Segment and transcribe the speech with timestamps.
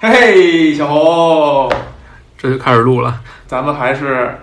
[0.00, 1.72] 嘿嘿，小红，
[2.36, 3.20] 这就开始录了。
[3.46, 4.36] 咱们还是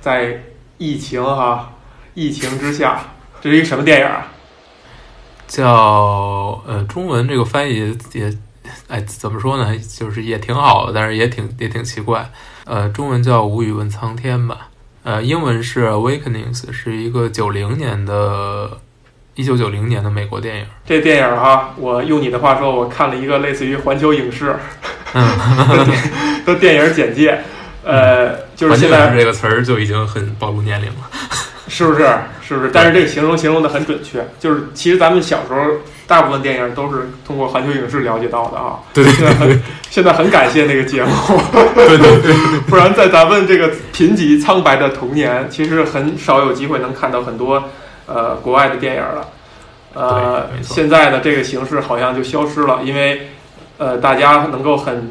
[0.00, 0.42] 在
[0.78, 1.72] 疫情哈，
[2.14, 3.00] 疫情之下，
[3.40, 4.26] 这是一个什么电影啊？
[5.46, 8.34] 叫呃，中文这个翻译也，
[8.88, 9.78] 哎，怎么说呢？
[9.78, 12.28] 就是也挺好的，但是也挺也挺奇怪。
[12.64, 14.68] 呃，中文叫《无语问苍天》吧。
[15.04, 18.78] 呃，英文是《Awakenings》，是一个九零年的，
[19.34, 20.66] 一九九零年的美国电影。
[20.86, 24.56] 这电影哈，我用你的话说，我看了一个类似于环球影视
[26.44, 27.38] 的电影简介。
[27.84, 31.10] 呃，就是现在这个词儿就已经很暴露年龄了，
[31.68, 32.08] 是不是？
[32.46, 32.70] 是不是？
[32.72, 35.60] 但是这个形容形容的很准确，就是其实咱们小时候
[36.06, 38.78] 大部分电影都是通过环球影视了解到的啊。
[38.94, 39.58] 对对对，
[39.90, 41.10] 现在很感谢那个节目，
[41.74, 42.34] 对对对，
[42.68, 47.62] 不然在咱们这个贫瘠苍白的童年，其实很少有机会能看到很多
[48.06, 49.28] 呃国外的电影了。
[49.94, 53.28] 呃，现在的这个形式好像就消失了，因为
[53.78, 55.10] 呃大家能够很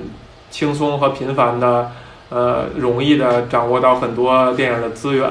[0.50, 1.92] 轻松和频繁的。
[2.30, 5.30] 呃，容易的掌握到很多电影的资源，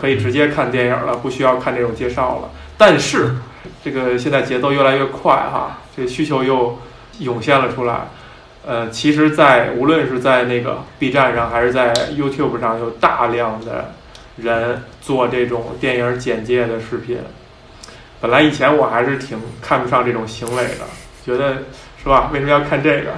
[0.00, 2.48] 可以直接看电影了，不需要看这种介绍了。
[2.78, 3.34] 但是，
[3.84, 6.78] 这个现在节奏越来越快哈，这个需求又
[7.18, 8.08] 涌现了出来。
[8.66, 13.92] 呃，其实，在无论是在那个 B 站上，还是在 YouTube 上，有大量的
[14.36, 17.18] 人做这种电影简介的视频。
[18.20, 20.86] 本来以前我还是挺看不上这种行为的，
[21.24, 21.64] 觉得
[22.02, 22.30] 是吧？
[22.32, 23.12] 为什么要看这个？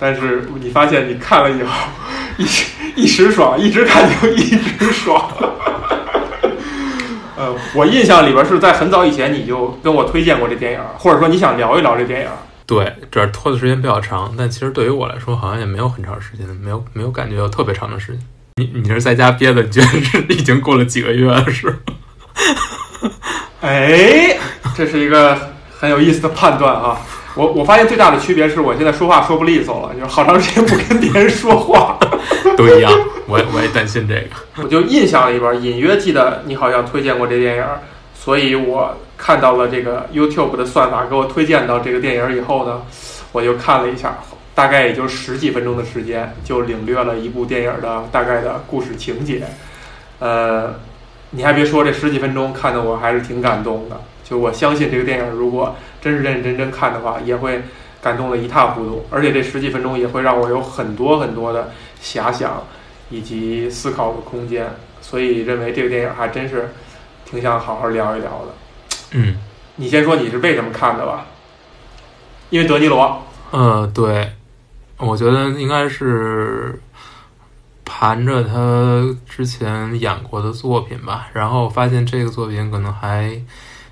[0.00, 1.88] 但是你发现你看了以后，
[2.36, 5.30] 一时一时爽，一直看就一直爽。
[7.36, 12.28] 呃，我印象里边是在很早以前你就跟我推荐过这电影，或者说你想聊一聊这电影。
[12.64, 18.20] 对，这拖的时间比较长，但其实对于我来说好像也没有很长时间，没有没有感觉有特别长的时间。
[18.58, 21.72] 你你是在家憋的，你觉得是 已经过了几个月了是？
[23.62, 24.36] 哎，
[24.76, 25.38] 这是一个
[25.70, 26.98] 很有意思的判断啊。
[27.36, 31.96] 我我发现最大的区别是我现在说话说不利索了，就是好长时间不跟别人说话，
[32.56, 32.92] 都一样。
[33.26, 34.62] 我我也担心这个。
[34.64, 37.64] 我就印象里边隐约记得你好像推荐过这电影，
[38.12, 42.82] 所以我看到了这个 YouTube 的算法给我推荐到这个电影以后呢，
[43.30, 44.18] 我就看了一下，
[44.58, 49.46] 大概也就十几分钟的时间就领略了一部电影的大概的故事情节。
[50.18, 50.74] 呃，
[51.30, 54.00] 你还别说，这十几分钟看的我还是挺感动的。
[54.24, 55.76] 就我相信这个电影如果。
[56.00, 57.60] 真是认认真真看的话，也会
[58.00, 62.62] 感动的一塌糊涂，而且这十几分钟也会让我有很多很多的遐想
[63.10, 64.70] 以及思考的空间，
[65.00, 66.72] 所以认为这个电影还真是
[67.24, 68.54] 挺想好好聊一聊的。
[69.10, 69.38] 嗯，
[69.74, 71.26] 你先说你是为什么看的吧？
[72.50, 73.20] 因为德尼罗。
[73.50, 74.30] 嗯，对，
[74.98, 76.80] 我觉得应该是
[77.84, 83.40] 盘着他之前演过的作品吧，然后发现这个作品可能还。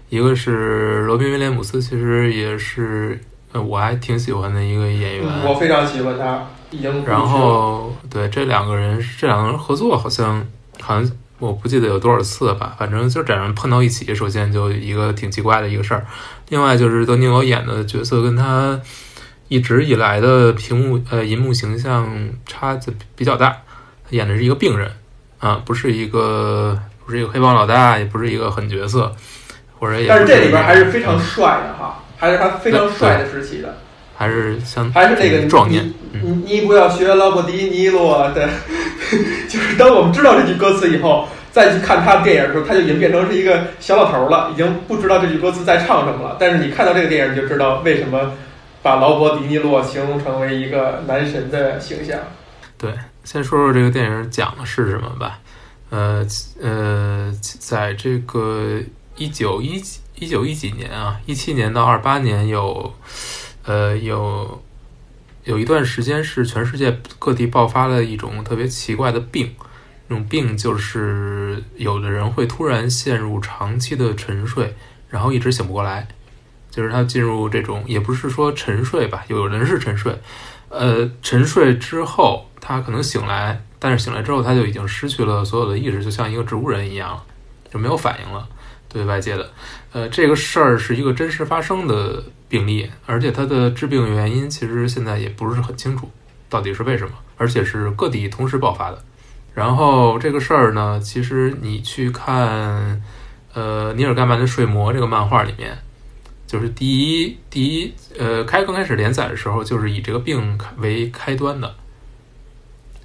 [0.09, 5.27] 一个是罗宾威廉姆斯，其实也是呃，我还挺喜欢的一个演员。
[5.45, 7.05] 我非常喜欢他，已经。
[7.05, 10.47] 然后对这两个人，这两个人合作好像
[10.81, 16.07] 好像我不记得有多少次吧，反正就这样碰到一起，首先就一个挺奇怪的一个事儿。
[16.51, 18.81] 另外就是德尼罗演的角色跟他
[19.49, 22.09] 一直以来的屏幕呃银幕形象
[22.47, 23.57] 差的比较大，
[24.05, 24.91] 他演的是一个病人
[25.39, 29.15] 啊，不是一个不是一个黑帮老大，也不是一个狠角色。
[29.79, 33.77] 或者也，但是这里边还是非常帅的哈，还是他非常帅的时期的，
[34.17, 35.93] 还是像还是那个壮年。
[36.13, 38.49] 你你不要学劳勃迪尼洛的，
[39.47, 46.39] 就是当我们知道这句歌词以后，再去看他的电影的时候，他就已经变成是一个小老头了，已经不知道这句歌词在唱什么了。
[46.41, 48.33] 但是你看到这个电影，你就知道为什么
[48.87, 52.17] 把劳勃迪尼洛形容成为一个男神的形象。
[52.79, 55.41] 对，先说说这个电影讲的是什么吧。
[55.91, 56.25] 呃
[56.63, 58.81] 呃，在这个。
[59.19, 59.83] 一九一
[60.17, 62.93] 一九一几年啊，一七年到二八年有，
[63.65, 64.63] 呃有
[65.45, 69.55] 有一段时间是全世界各地爆发了一种特别奇怪的病，
[70.09, 74.75] 那种病就是有的人会突然陷入长期的沉睡，
[75.09, 76.07] 然后一直醒不过来，
[76.77, 80.15] 就是他进入这种也不是说沉睡吧，有人是沉睡，
[80.69, 87.19] 呃沉睡之后他可能醒来，但是醒来之后他就已经失去了所有的意识，就像一个植物人一样，
[87.73, 88.47] 就没有反应了。
[88.89, 89.51] 对外界的，
[89.93, 96.11] 呃，这个事儿是一个真实发生的病例，而且它的致病原因其实现在也不是很清楚，
[96.49, 99.03] 到底是为什么，而且是各地同时爆发的。
[99.55, 103.03] 然后这个事儿呢，其实你去看，
[103.55, 105.77] 呃，尼尔盖曼的《睡魔》这个漫画里面，
[106.47, 111.75] 就是第一第一，呃，开刚开始连载的时候，就是以这个病为开端的。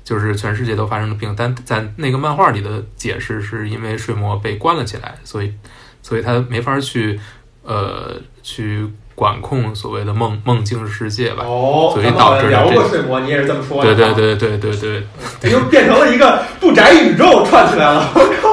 [0.04, 5.54] 就是全世界都发生了病，但在那个漫画里的解释是因为睡魔被关了起来，所以，
[6.02, 7.18] 所以他没法去，
[7.64, 11.44] 呃，去管控所谓的梦梦境世界吧。
[11.46, 13.96] 哦，所以导致聊过睡魔，你也是这么说的。
[13.96, 15.04] 对对对对对
[15.40, 18.12] 对，又变成了一个不宅宇宙串起来了。
[18.16, 18.50] 我靠！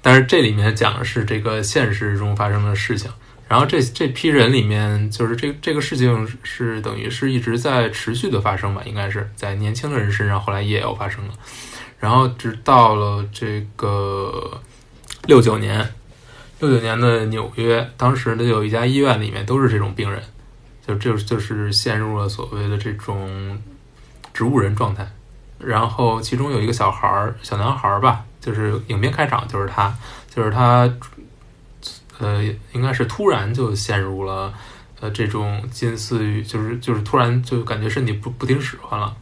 [0.00, 3.10] 但是这里面讲的是这个现实中发生的事情。
[3.54, 11.34] 然后这这批人里面，就是这这个事情是等于是一直在持续的发生吧，应该是在年轻的人身上，后来也有发生了。
[12.00, 14.60] 然后直到了这个
[15.28, 15.88] 六九年，
[16.58, 20.20] 六九年的纽约，当时呢有一家医院里面都是这种病人，
[20.84, 23.56] 就就就是陷入了所谓的这种
[24.32, 25.08] 植物人状态。
[25.60, 29.96] 然后其中有一个小孩儿，小男孩儿吧，就是影片开场就是他，
[30.28, 30.92] 就是他。
[32.18, 34.52] 呃，应该是突然就陷入了，
[35.00, 39.14] 呃，这种近似于就是就是突然就感觉身体不不听使唤了，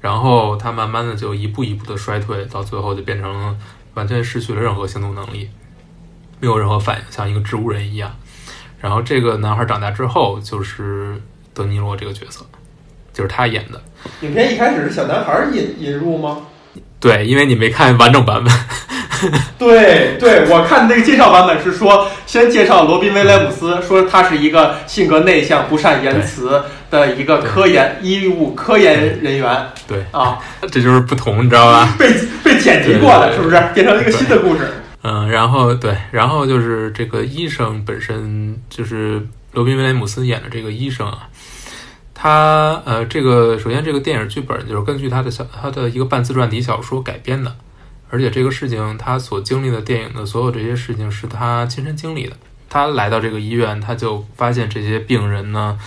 [0.00, 3.58] 然后他慢慢的就一步一步的衰退，到最后就变成
[3.94, 5.50] 完全失去了任何行动能力，
[6.40, 8.14] 没有任何反应，像一个植物人一样。
[8.78, 11.20] 然后这个男孩长大之后就是
[11.52, 12.46] 德尼罗这个角色，
[13.12, 13.82] 就是他演的。
[14.20, 16.46] 影片一开始是小男孩引引入吗？
[17.00, 18.52] 对，因为你没看完整版本。
[19.58, 29.66] 对对，我看那个介绍版本是说，先介绍罗宾威廉姆斯，说他是一个性格内向、不善言辞的一个科研医务科研人员。
[29.86, 30.38] 对啊，
[30.70, 31.94] 这就是不同，你知道吧？
[31.98, 32.12] 被
[32.44, 34.68] 被剪辑过的，是不是变成了一个新的故事？
[35.02, 41.28] 嗯，然后对，然后就是这个医生本身就是罗宾威廉姆斯演的这个医生啊，
[42.12, 47.54] 他呃，这个首先这个电影剧本就是根据他的小他的一个半自传体小说改编的。
[48.08, 52.36] 而且这个事情，他所经历的电影的所有这些事情是他亲身经历的。
[52.68, 55.78] 他来到这个医院，他就发现这些病人呢，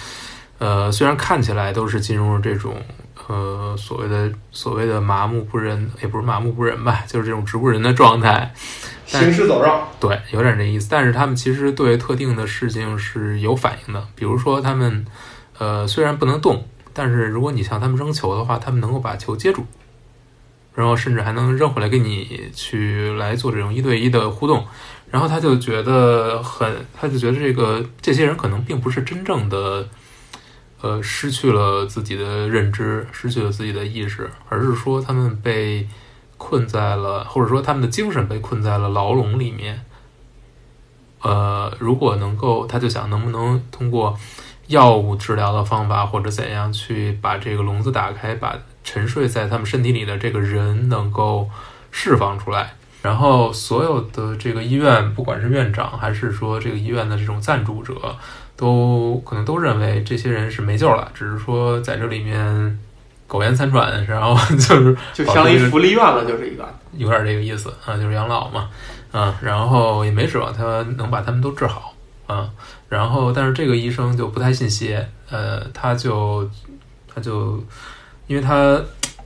[0.58, 2.76] 呃，虽然看起来都是进入了这种
[3.28, 8.54] 呃所谓的所谓的麻木不仁，也不是麻木不仁吧，就是这种植物人的状态，
[9.06, 9.70] 行尸走肉。
[10.00, 10.88] 对，有点这意思。
[10.90, 15.06] 但是他们其实对特定的事情是有反应的，比如说他们
[15.58, 19.66] 呃虽然不能动，但是如果你向他们扔球的话，他们能够把球接住。
[20.80, 24.66] 然后甚至还能扔回来给你去来做这种一对一的互动，
[25.12, 29.86] 然后他就觉得很，他就觉得这个这些人可能并不是真正的，
[30.80, 35.86] 呃，失去了自己的认知，失去了自己的意识，而是说他们被
[36.38, 39.84] 困在了，或者说他们的精神被困在了牢笼里面。
[41.24, 44.18] 呃，如果能够，他就想能不能通过
[44.68, 48.58] 药物治疗的方法或者怎样去把这个笼子打开，把。
[48.90, 51.48] 沉睡在他们身体里的这个人能够
[51.92, 57.94] 释放出来，然后所有的这个医院，不管是院长还是说这个医院的这种赞助者，
[58.58, 62.80] 都可能都认为这些人是没救了，只是说在这里面
[63.28, 68.72] 苟延残喘，然后 就是就相当于福利院了，就是一个有点这个意思啊，就是养老嘛
[69.12, 71.94] 啊，然后也没指望他能把他们都治好
[72.26, 72.50] 啊，
[72.90, 76.50] 然后但是这个医生就不太信邪，呃，他就
[77.14, 77.64] 他就。
[78.30, 78.80] 因为他，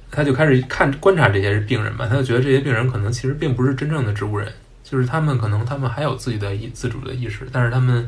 [0.10, 4.50] 他就开始看观察这些病人嘛，他就觉得这些病人可能其实并不是真正的植物人，
[4.82, 8.08] 就是他们可能他们还有自己的意自主的意识，但是他们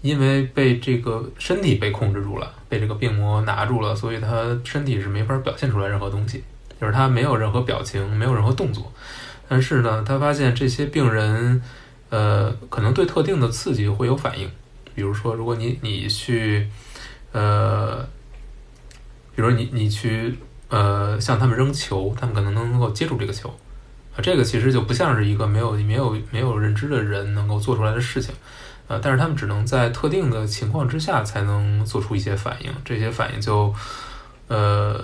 [0.00, 6.42] 因为被这个身体被控制住了，被这个病魔拿住了，所以他身体是没法表现出来任何东西，
[6.80, 8.90] 就是他没有任何表情，没有任何动作。
[9.46, 11.60] 但是呢，他发现这些病人，
[12.08, 14.50] 呃，可能对特定的刺激会有反应，
[14.94, 16.66] 比如说，如果你你去，
[17.32, 18.08] 呃。
[19.40, 20.36] 比如你你去
[20.68, 23.48] 呃向他们扔球，他们可能能够接住这个球，
[24.14, 28.34] 啊，这个其实就不像是一个没有没有没有认知的人能够做出来的事情，
[28.86, 33.74] 呃，但是他们只能在特定的情况之下才能做出一些反应，这些反应就
[34.48, 35.02] 呃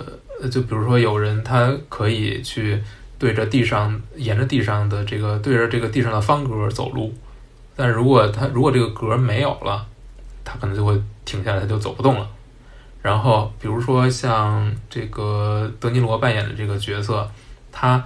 [0.51, 2.79] 就比如说有人他可以去
[3.17, 7.11] 对着地上沿着地上的这个对着这个地上的方格走路，
[7.75, 9.83] 但如果他如果这个格没有了，
[10.43, 12.29] 他可能就会停下来，他就走不动了。
[13.07, 17.25] 然后，比如说像这个德尼罗扮演的这个角色，
[17.71, 18.03] 他，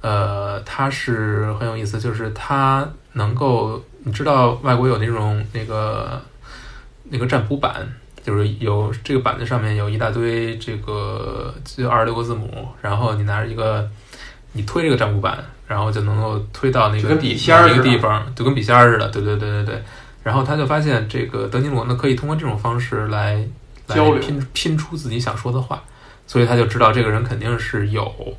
[0.00, 6.22] 呃，他是很有意思，就是他能够，你知道，外国有那种那个
[7.10, 7.84] 那个占卜板，
[8.22, 13.90] 就是有这个板子上面有一大堆这个就二十六个字母，然后你拿着一个，
[14.52, 19.82] 你推这个占卜板，然后就能够推到那个笔仙儿一个地方，就跟笔仙儿似的，对对对对对。
[20.22, 23.44] 然后他就发现，这个德尼罗呢，可以通过这种方式来。
[23.88, 25.82] 交流拼拼出自己想说的话，
[26.26, 28.34] 所以他就知道这个人肯定是有，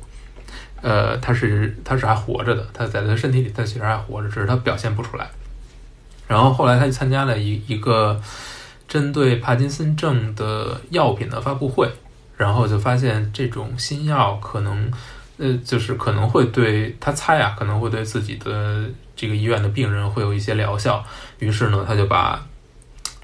[0.82, 5.28] 呃，他是他是还活着的，他在他身体里他其实还活着，只是他表现不出来。
[6.26, 8.20] 然后后来他就参加了一一个
[8.88, 11.88] 针对帕金森症的药品的发布会，
[12.36, 14.90] 然后就发现这种新药可能，
[15.38, 18.84] 呃，就是可能会对他猜啊，可能会对自己的
[19.14, 21.04] 这个医院的病人会有一些疗效。
[21.38, 22.44] 于是呢，他就把。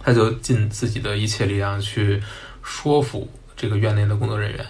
[0.04, 2.22] 他就尽自己的一切力量去
[2.62, 4.66] 说服这个院内的工作人员，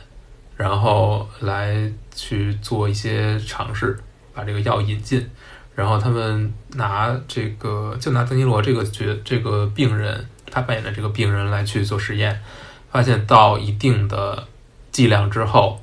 [0.56, 3.98] 然后来去做一些尝试，
[4.34, 5.28] 把这个药引进。
[5.74, 12.42] 然后他们拿这个，就拿德尼罗这个角这个病人，他扮演的这个病人来去做实验，
[12.90, 14.46] 发现到一定的
[14.90, 15.80] 剂量之后，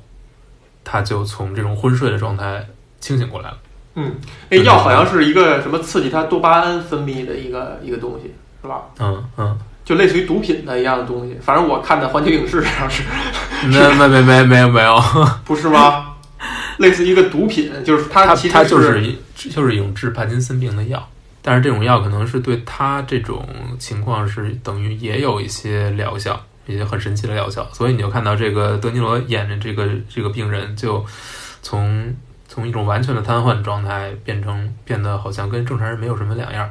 [0.84, 2.64] 他就从这种昏睡的状态
[3.00, 3.58] 清醒过来了。
[3.96, 4.14] 嗯，
[4.48, 8.82] 那药好像是一个什么刺激他多巴胺分泌的一个一个东西，是吧？
[8.98, 11.36] 嗯嗯，就类似于毒品的一样的东西。
[11.42, 13.02] 反正我看的环球影视上是，
[13.66, 15.00] 没没没没没有没有，
[15.44, 16.06] 不是吗？
[16.78, 21.06] 类似一个毒品，就是它其实它就是一就是一种治帕金森病的药，
[21.42, 23.46] 但是这种药可能是对他这种
[23.78, 31.04] 情况是等于也有一些疗效，一些很神奇的疗效，所以你就看到这个德尼罗演的这个这个病人就
[31.60, 32.14] 从
[32.48, 36.70] 从一种完全的瘫痪状态变成变得好像跟正常人没有什么两样，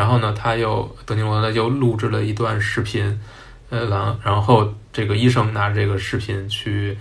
[0.00, 3.20] 然后呢，他又德尼罗呢又录制了一段视频，
[3.68, 6.96] 呃，然然后这个医生拿着这个视频去。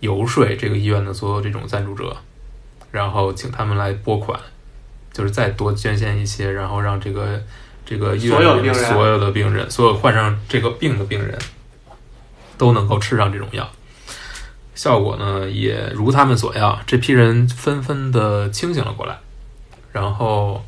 [0.00, 2.14] 游说这个医院的所有这种赞助者，
[2.90, 4.38] 然后请他们来拨款，
[5.14, 7.42] 就是再多捐献一些，然后让这个
[7.86, 8.32] 这个医院
[8.74, 11.38] 所有的病人，所有患上这个病的病人，
[12.58, 13.66] 都能够吃上这种药。
[14.74, 19.16] 效果呢，也如他们所要，这批人纷纷的清醒了过来，
[19.90, 20.62] 然后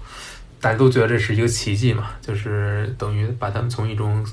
[0.67, 4.27] 大家都觉得这是一个奇迹嘛，就是等于把他们从一种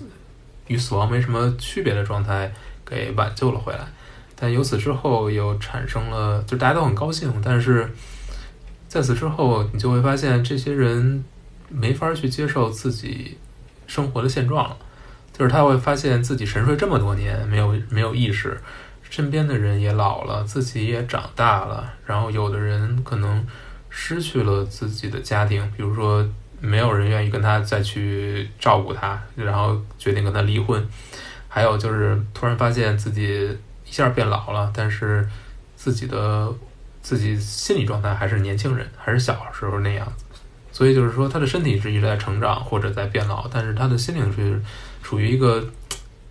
[0.65, 2.51] 与死亡没什么区别的状态
[2.83, 3.81] 给挽救了回来。
[4.35, 7.31] 但由此之后又产生了，就大家都很高兴。
[7.45, 7.87] 但是
[8.87, 11.23] 在此之后，你就会发现这些人
[11.69, 13.37] 没法去接受自己
[13.85, 14.75] 生活的现状了。
[15.31, 18.59] 就是他会发现自己沉睡这么多年，没有没有意识，
[19.07, 21.93] 身边的人也老了，自己也长大了。
[22.07, 23.45] 然后有的人可能
[23.95, 26.27] 失去了自己的家庭，比如说
[26.59, 30.83] 没有人愿意跟他再去照顾他，然后决定跟他离婚。
[31.47, 33.55] 还有就是突然发现自己。
[33.85, 35.27] 一下变老了，但是
[35.75, 36.51] 自己的
[37.03, 40.25] 自己心理状态还是年轻人，还是小时候那样子。
[40.71, 44.59] 所以就是说，他的身体是一直在成长或者在变老，但是他的心灵是
[45.03, 45.63] 处于一个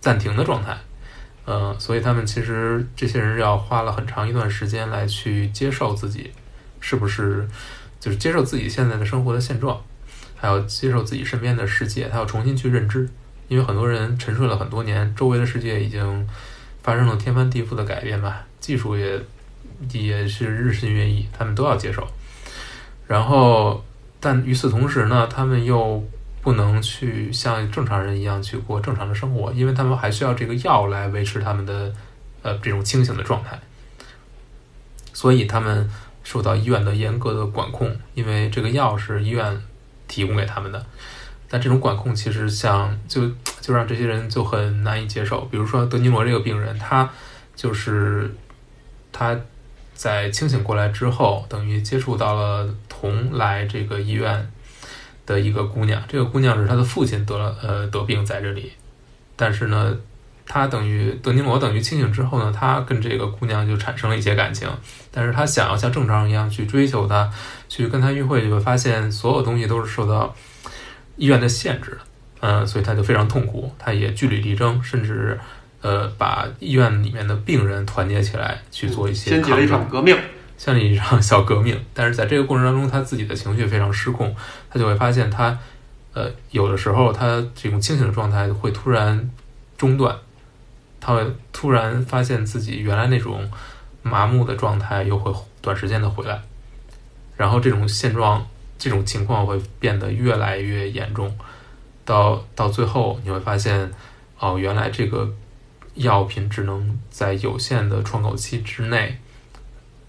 [0.01, 0.77] 暂停的状态。
[1.45, 6.31] 嗯，所以他们其实这些人要花了很长一段时间来去接受自己
[6.83, 7.47] 是不是，
[7.99, 9.81] 就是接受自己现在的生活的现状，
[10.35, 13.09] 还要接受自己身边的世界，他要重新去认知。
[13.47, 16.27] 因为很多人沉睡了很多年，周围的世界已经。
[16.83, 19.17] 发生了天翻地覆的改变吧，技术也
[19.93, 22.05] 也是日新月异，他们都要接受。
[23.07, 23.81] 然后，
[24.19, 26.03] 但与此同时呢，他们又
[26.41, 31.93] 不能去像正常人一样去过正常的生活，因为他们还需要这个药来维持他们的
[32.41, 33.57] 呃这种清醒的状态。
[35.13, 35.89] 所以他们
[36.23, 39.61] 受到医院的严格的管控，因为这个药是医院
[40.07, 40.85] 提供给他们的。
[41.49, 43.29] 但这种管控其实像就
[43.61, 45.41] 就让这些人就很难以接受。
[45.51, 47.07] 比如说德尼罗这个病人，他
[47.55, 48.33] 就是
[49.11, 49.39] 他
[49.93, 54.51] 在清醒过来之后，等于接触到了同来这个医院
[55.27, 56.01] 的一个姑娘。
[56.07, 58.71] 这个姑娘是他的父亲得了呃得病在这里，
[59.35, 59.95] 但是呢，
[60.45, 64.69] 他等于德尼罗等于清醒之后呢，他跟这个姑娘就产生了一些感情。
[65.11, 67.31] 但是他想要像正常人一样去追求她，
[67.69, 70.35] 去跟她约会，就会发现所有东西都是受到。
[71.15, 71.95] 医院的限制，
[72.39, 75.39] 嗯，所以他就非常痛苦，他也据理力争，甚至
[75.81, 80.17] 呃把医院里面的病人团结起来去做一些掀起了一场革命，
[80.57, 81.79] 掀了一场小革命。
[81.93, 84.35] 但是在这个过程当中，他自己的情绪非常失控，
[84.71, 85.55] 他就会发现他
[86.13, 89.29] 呃有的时候他这种清醒的状态会突然
[89.77, 90.17] 中断，
[91.03, 93.51] 他会突然发现自己原来那种
[94.01, 96.41] 麻木的状态又会短时间的回来，
[97.35, 98.47] 然后这种现状。
[98.75, 101.33] 这种情况会变得越来越严重，
[102.03, 103.89] 到到最后你会发现，
[104.39, 105.31] 哦，原来这个
[105.93, 109.19] 药品只能在有限的窗口期之内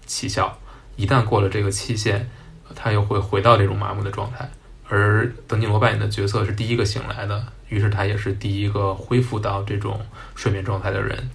[0.05, 0.57] 起效，
[0.97, 2.29] 一旦过了这个期限，
[2.75, 4.49] 他又会回到这种麻木的状态。
[4.87, 9.99] 而德尼罗扮演的角色是第一个醒来的，于是他也是第一个恢复到这种
[10.35, 11.29] 睡眠状态的人。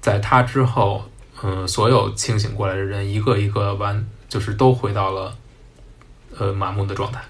[0.00, 1.04] 在他之后，
[1.42, 5.36] 嗯，所有清醒过来的人一个一个完，就是都回到了。
[6.38, 7.20] 呃，麻木的状态，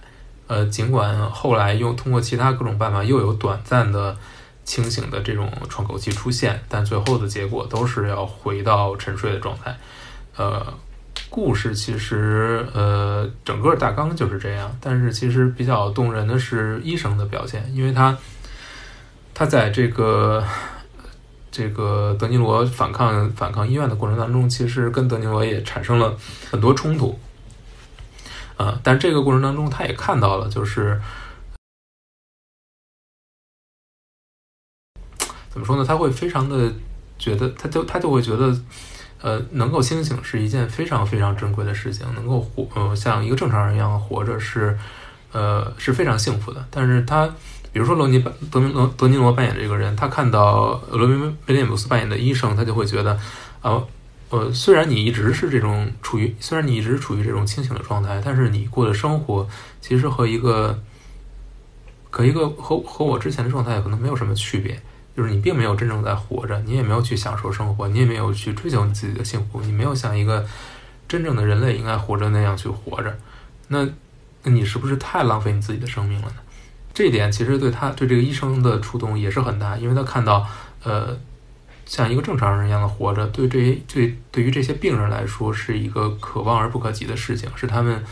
[0.48, 4.14] 呃，尽管后来又通过其他各种办法又有短暂的
[4.66, 9.74] 清醒的这种窗口期出现，但最后的结果都是要回到沉睡的状态。
[10.36, 10.74] 呃，
[11.30, 18.16] 故事其实呃整个大纲就是这样，但是其实比较动人的是医生的表现，因为他
[19.34, 20.44] 他在这个
[21.50, 26.16] 这个德尼罗反抗反抗医院的过程当中，其实跟德尼罗也产生了
[26.50, 27.18] 很多冲突。
[28.56, 31.00] 呃，但这个过程当中，他也看到了，就是
[35.48, 35.84] 怎么说呢？
[35.84, 36.72] 他会非常的
[37.18, 38.52] 觉得，他就他就会觉得，
[39.20, 44.78] 呃，能够清醒是一件非常非常珍贵的事情，能够活，呃，像一个正常人一样活着是，
[45.32, 46.64] 呃，是非常幸福的。
[46.70, 47.26] 但是他，
[47.72, 48.18] 比如说罗尼
[48.50, 53.18] 德明罗德尼罗扮演的这个人，他看到罗宾威廉姆斯扮演的医生，他就会觉得，
[53.60, 53.82] 啊。
[54.30, 59.48] 呃，虽然你一直是这种处于，虽然你一直处于这种清醒的状态，但是你过的生活
[59.80, 60.78] 其实和一个，
[62.10, 64.78] 和一个和和我之前的状态可能没有什么区别，
[65.18, 70.46] 就是你并没有真正在活着，你也没有去享受生活，你也没有去追求你自己的幸福，你没有像一个
[71.08, 73.18] 真正的人类应该活着那样去活着，
[73.66, 73.84] 那
[74.44, 76.36] 那你是不是太浪费你自己的生命了呢？
[76.94, 80.46] 这一点其实对他对这个医生的触动也是很大，因为他看到
[80.84, 81.18] 呃。
[81.90, 88.04] 像一个正常人一样的活着，对这些对对于这些病人来说是一个可望而不可及的事情，是他们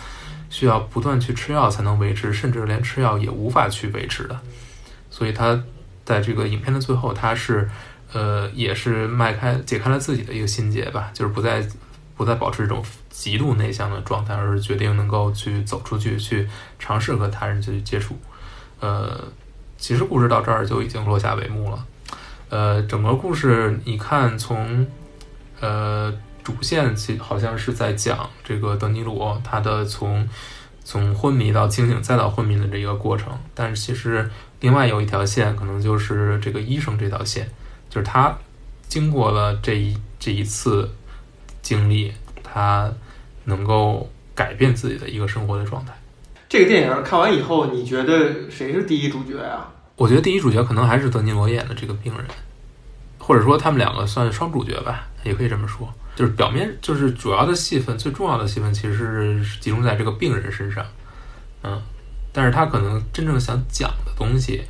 [0.48, 4.40] 需要不断去吃药才能维持，甚至连吃药也无法去维持的。
[5.10, 5.62] 所以他
[6.06, 7.68] 在这个影片的最后，他是
[8.14, 11.62] 呃也是迈开解开了自己的一个心结吧，就是不再
[12.16, 16.48] 不再保持这种极度内向的状态，而是决定能够去走出去，去
[16.78, 18.16] 尝试和他人去接触。
[18.80, 19.22] 呃，
[19.76, 21.84] 其实故事到这儿就已经落下帷幕了。
[22.48, 24.86] 呃，整个故事你看，从
[25.60, 30.28] 呃主线其好像是在讲这个德尼罗他的从
[30.84, 37.48] 从昏迷到清醒再到昏迷的这一个过程，但是其实另外有一条线，可能就是这个医生这条线，
[37.90, 38.36] 就是他
[38.88, 40.90] 经过了这一这一次
[41.62, 42.92] 经历，他
[43.44, 45.92] 能够改变自己的一个生活的状态。
[46.48, 49.66] 这个电影看完以后，你觉得谁是第一主角呀？
[49.96, 52.24] 我觉得第一主角可能还是德尼罗演的这个病人，
[53.18, 55.92] 或者说他们两个算双主角吧，也可以这么说。
[56.14, 60.84] 就是表面就是主要的戏份，最重要的戏份其实是集中在这个病人身上，
[61.62, 61.82] 嗯，
[62.36, 64.62] 但是他可能真正想讲的东西，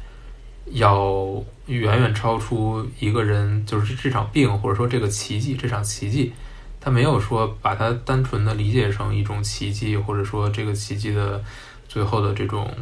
[0.66, 6.32] 要远远超出一个人，就是这场病或者说这个奇迹，这场奇迹，
[6.80, 11.42] 他没有说把它单纯的理解成一种奇迹，或者说这个奇迹的
[11.88, 12.72] 最后的这种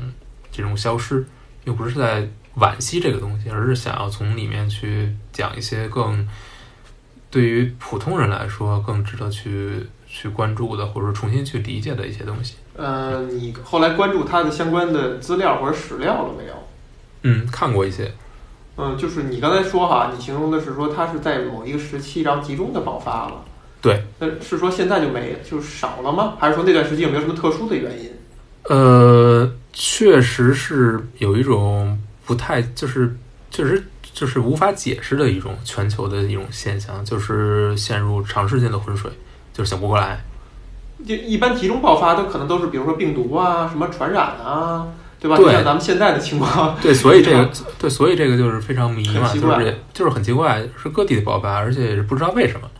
[0.53, 1.27] 这种消失。
[1.65, 6.29] 又不是在惋惜这个东西，而是想要从里面去讲一些更
[7.31, 12.57] 对于普通人来说更值得去去关注的，或者说重新去理解的一些东西。
[12.77, 16.55] 呃，你后来关注他的相关的资料或者史料了没有？
[17.23, 18.13] 嗯，看过一些。
[18.77, 23.45] 嗯，就是你刚才说哈，你形容的是说他是在某一个时期然后集中的爆发了。
[23.81, 24.03] 对。
[24.19, 26.35] 那是说现在就没就少了吗？
[26.39, 28.11] 还是说那段时间有没有什么特殊的原因？
[28.65, 29.53] 呃。
[29.77, 33.13] 确实是有一种不太，就是
[33.51, 39.11] 确实就是无法解释的一种全球的一种现象，就是陷入长时间的浑水，
[39.53, 40.23] 就是醒不过来。
[41.07, 44.87] 就一般集中爆发都可能都是，比如说病毒啊，什么传染啊，
[45.19, 45.37] 对吧？
[45.37, 46.77] 像咱们现在的情况。
[46.83, 52.71] 对，所以这个对，所以这个就是非常迷嘛，就是就是很奇怪，是各地的爆发，而且是不知道为什么，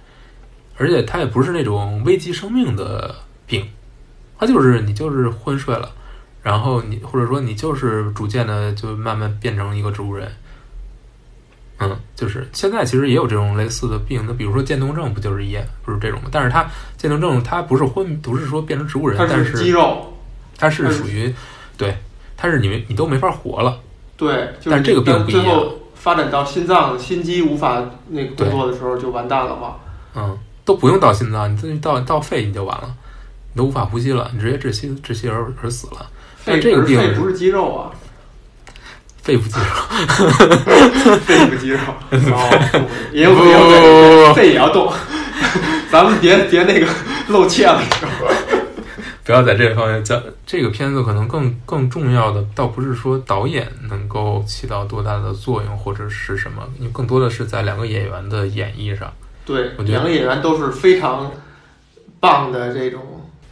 [0.77, 3.15] 而且它也不是那种危及生命的
[3.47, 3.67] 病，
[4.39, 5.91] 它就是你就是昏睡了。
[6.43, 10.31] 然后你或者说你就是逐渐的就慢慢变成一个植物人，
[11.79, 16.29] 嗯，就是现在其实也有这种类似的病，那比如说渐冻症不就是也不是这种吗？
[16.31, 16.65] 但是它
[16.97, 20.13] 渐冻症它不是昏，不是说变成植物人，但是肌肉，
[20.57, 21.35] 它是属于
[21.77, 21.97] 对，
[22.37, 23.79] 它是你你都没法活了，
[24.17, 29.75] 对，但这个病不一样，发展到心脏心肌无法那个工作的时候就完蛋了嘛，
[30.15, 32.95] 嗯，都不用到心脏，你自己到到肺你就完了，
[33.53, 36.07] 你都无法呼吸了，你直接窒息窒息而而死了。
[36.45, 37.91] 但这个病不是肌肉啊，
[39.25, 41.79] 肺部肌肉， 肺部肌肉，
[43.11, 43.35] 也有
[44.35, 44.93] 肺也要动，
[45.91, 46.87] 咱们别别那个
[47.29, 47.81] 露怯了，
[49.25, 50.23] 不要在这个方面讲。
[50.45, 59.11] 这个片子可能更更重要的，倒不是说导演能够起到多大的作用或者是什么，因为更多的是在两个演员的演绎上。
[59.47, 61.33] 对，两个演员都是非常
[62.21, 63.01] 棒的这种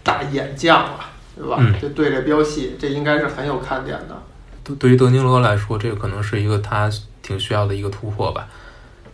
[0.02, 1.08] 大演将啊。
[1.34, 1.58] 对吧？
[1.80, 4.22] 就对着飙戏，这应该是很有看点的。
[4.64, 6.90] 对，对于德尼罗来说，这个可能是一个他
[7.22, 8.48] 挺需要的一个突破吧？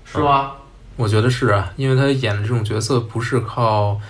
[0.04, 0.52] 是吗？
[0.96, 4.00] 我觉得是啊，因为他演的这种角色不是靠，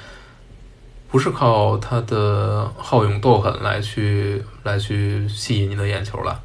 [1.08, 6.40] 不是靠他的好勇斗狠来去来去吸引你的眼球了。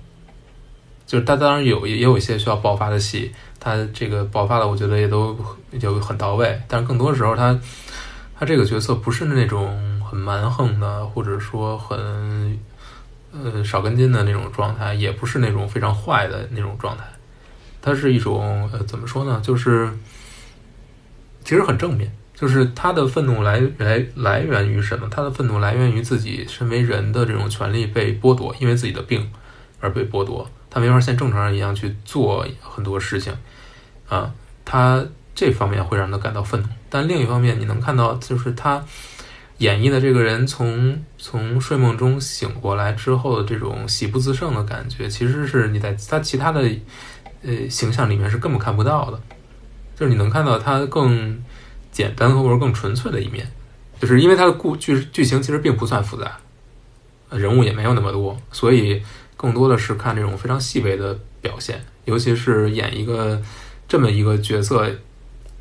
[1.05, 5.37] 就是他当然有也有一些需要爆发的戏，他这个爆发的我觉得也都
[5.71, 7.59] 有很到位，但是更多时候他
[8.37, 9.89] 他这个角色不是那种。
[10.13, 12.53] 很蛮横的，或者说很呃
[13.63, 17.03] 少根筋的那种状态，也不是那种非常坏的那种状态。
[17.81, 19.41] 它是一种呃怎么说呢？
[19.43, 19.89] 就是
[21.43, 22.11] 其实很正面。
[22.35, 25.07] 就是他的愤怒来来来源于什么？
[25.09, 29.31] 他的愤怒来源于自己身为人的这种权利被剥夺，因为自己的病
[29.79, 33.33] 而被剥夺，他没法像正常人一样去做很多事情。
[34.09, 34.33] 啊，
[34.65, 36.67] 他这方面会让他感到愤怒。
[36.89, 38.83] 但另一方面，你能看到就是他
[39.63, 46.69] 演绎的这个人从从睡梦中醒过来之后的这种喜不自胜的感觉，其实是你在他其他的
[47.43, 49.17] 呃形象里面是根本看不到的。
[49.95, 51.41] 就是你能看到他更
[51.93, 53.47] 简单或者更纯粹的一面，
[54.01, 56.37] 就是因为他的故剧剧情其实并不算复杂，
[57.29, 59.01] 人物也没有那么多，所以
[59.37, 63.41] 更多的是看这种非常细微的表现，尤其是演一个
[63.87, 64.89] 这么一个角色，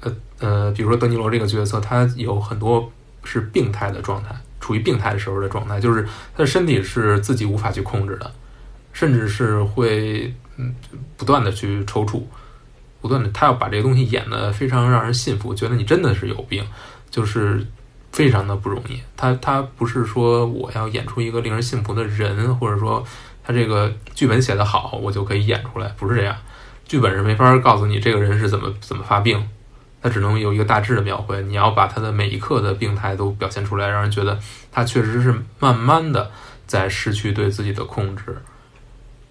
[0.00, 2.90] 呃呃，比如说德尼罗这个角色，他有很多
[3.24, 6.02] 是病态的状态，处于病态的时候的状态，就是
[6.34, 8.30] 他的身体是自己无法去控制的，
[8.92, 10.74] 甚至是会嗯
[11.16, 12.22] 不断的去抽搐。
[13.00, 16.64] 不断的，他要把这个东西演得非常让人信服，觉得你真的是有病，
[17.10, 17.66] 就是
[18.12, 19.00] 非常的不容易。
[19.16, 23.04] 他他不是说我要演出一个令人信服的人，或者说
[23.42, 26.36] 他这个剧本写得好，我就可以演出来，不是这样。
[26.86, 29.48] 剧本是没法告诉你这个人是怎么怎么发病，
[30.02, 31.40] 他只能有一个大致的描绘。
[31.42, 34.38] 你要把他的每一刻的病态都表现出来，让人觉得
[34.70, 36.30] 他确实是慢慢的
[36.66, 38.36] 在失去对自己的控制。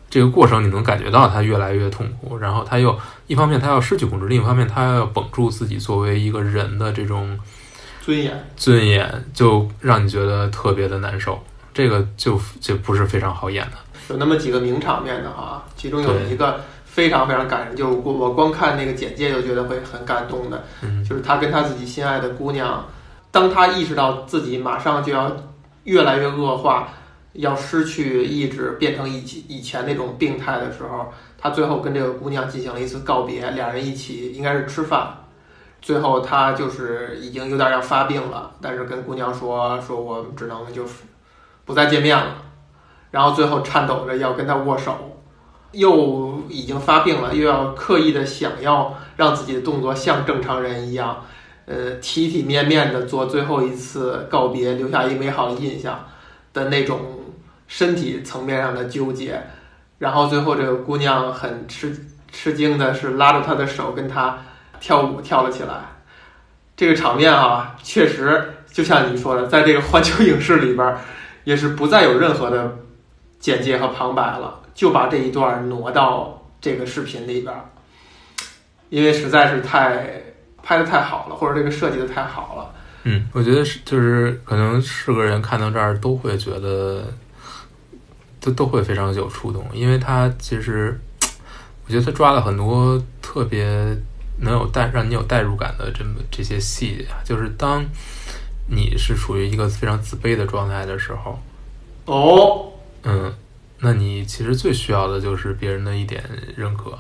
[0.10, 7.40] 这个过程你能感觉到他越来越痛苦，然后他又一方面他要失去控制，另一方面他要绷住自己作为一个人的这种
[8.02, 11.42] 尊严，尊严就让你觉得特别的难受。
[11.74, 13.78] 这个就就不是非常好演的。
[14.10, 16.60] 有那么几个名场面的哈，其中有一个
[16.92, 20.62] 非常非常感人，就我我光看那个简介就觉得会很感动的，
[21.08, 22.86] 就是他跟他自己心爱的姑娘，
[23.32, 25.32] 当他意识到自己马上就要
[25.86, 26.90] 越来越恶化。
[27.36, 35.08] 要失去意志，变成以以前那种病态的时候，他最后跟这个姑娘进行了一次告别，两人一起应该是吃饭，
[35.82, 41.04] 最后他就是已经有点要发病了，但是跟姑娘说说我只能就是
[41.64, 42.36] 不再见面了，
[43.12, 45.11] 然后最后颤抖着要跟他握手，
[45.72, 51.26] 又已经发病了，又要刻意的想要让自己的动作像正常人一样，
[51.66, 56.08] 呃，体体面面的做最后一次告别，留下一美好的印象
[56.54, 57.00] 的那种。
[57.74, 59.42] 身体层面上的纠结，
[59.98, 64.38] 然后最后这个姑娘很吃吃惊的是拉着他的手跟他
[64.82, 65.76] 跳舞跳了起来，
[66.76, 70.98] 这个场面啊，确实就像你说的，在这个环球影视里边
[71.46, 72.80] 也是不再有任何的
[73.40, 77.54] 简介和旁白了，就把这一段挪到这个视频里边，
[78.90, 80.22] 因为实在是太
[80.64, 82.74] 拍的太好了，或者这个设计的太好了。
[83.04, 87.06] 嗯，我觉得是就是可能是个人看到这儿都会觉得。
[88.44, 91.00] 都都会非常有触动，因为他其实，
[91.86, 93.68] 我觉得他抓了很多特别
[94.40, 97.86] 能有带让你有代入感的这么这些细节，就是当
[98.68, 101.40] 你是处于一个非常自卑的状态的时候，
[102.06, 102.72] 哦，
[103.04, 103.32] 嗯，
[103.82, 106.24] 那你其实最需要的就是别人的一点
[106.56, 106.98] 认可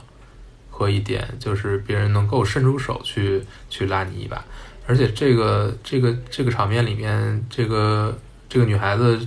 [0.70, 4.44] 和一点就是别人能够伸出手去去拉你一把，
[4.86, 8.18] 而且这个这个这个场面里面，这个
[8.50, 9.20] 这个女孩子。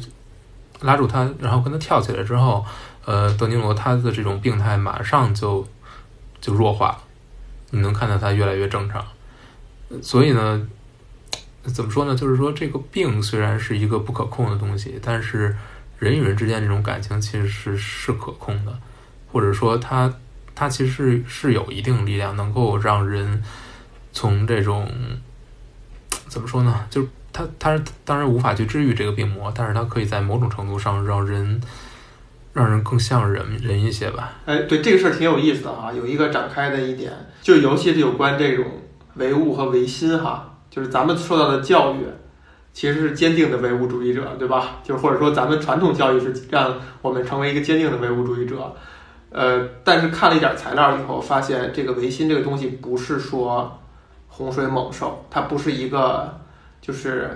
[0.81, 2.63] 拉住他，然后跟他跳起来之后，
[3.07, 5.67] 呃，德尼罗他的这种病态马上就
[6.43, 6.99] 就弱化了，
[7.71, 9.03] 你能看到他越来越正常。
[10.03, 10.69] 所以呢，
[11.63, 12.15] 怎么说呢？
[12.15, 15.57] 就是说这个病虽然是一个不可控的东西，但是
[16.05, 18.79] 人与人之间这种感情其实是是可控的，
[19.33, 20.13] 或者说他
[20.55, 23.43] 他其实是是有一定力量能够让人
[24.13, 24.87] 从这种
[26.29, 26.87] 怎么说呢？
[26.91, 31.61] 就是他他当然无法去治愈这个病魔，但是他可以在某种程度上让人
[32.53, 34.35] 让人更像人人一些吧。
[34.45, 38.67] 哎，对这个事儿挺有意思的哈，有一个展开的一点，就尤其是有关这种
[39.15, 42.05] 唯物和唯心哈，就是咱们受到的教育
[42.75, 44.81] 其实是坚定的唯物主义者，对吧？
[44.83, 48.71] 就是或者说咱们传统教育是让我们成为一个坚定的唯物主义者。
[49.31, 53.81] 呃，但是看了一点材料以后，发现这个唯心这个东西不是说
[54.29, 56.41] 洪水猛兽，它不是一个。
[56.81, 57.31] 就是，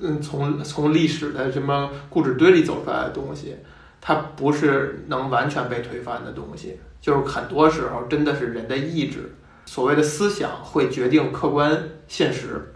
[0.00, 3.56] 嗯，从从历史的什么故纸堆里走出来的东西，
[4.00, 6.78] 它不是能完全被推翻的东西。
[7.00, 9.34] 就是很多时候，真的是人的意志，
[9.64, 12.74] 所谓的思想会决定客观现实。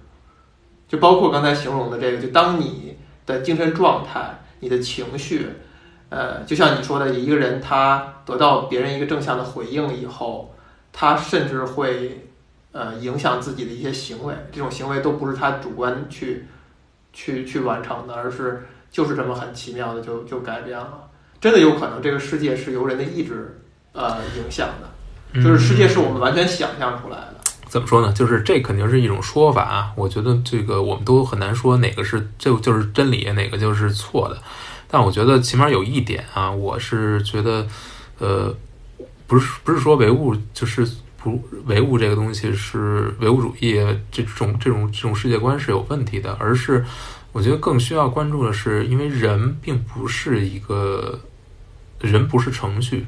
[0.90, 5.46] 就包括刚才形容的这个，就当你的精神状态、你的情绪，
[6.10, 10.54] 呃，就像你说的，一个人他得到别人一个正向的回应以后，
[10.92, 12.26] 他甚至会。
[12.72, 16.46] 呃，影响自己的一些行为，这种行为都不是他主观去
[17.12, 21.02] 去去完成的，而是就是这么很奇妙的就就改变了。
[21.40, 23.60] 真的有可能这个世界是由人的意志
[23.92, 27.39] 呃影响的，就是世界是我们完全想象出来的。
[27.70, 28.12] 怎么说呢？
[28.12, 29.92] 就是这肯定是一种说法啊。
[29.96, 34.42] 我觉得这个我们都很难说哪个是就就是真理，哪个就是错的。
[34.86, 37.66] 但我觉得起码有一点啊，我是觉得
[38.18, 38.54] 呃，
[39.26, 40.86] 不是不是说唯物就是。
[41.22, 43.74] 不唯物这个东西是唯物主义
[44.10, 46.82] 这种这种这种世界观是有问题的，而是
[47.32, 51.20] 我觉得更需要关注的是，因为人并不是一个
[52.00, 53.04] 人不是程序，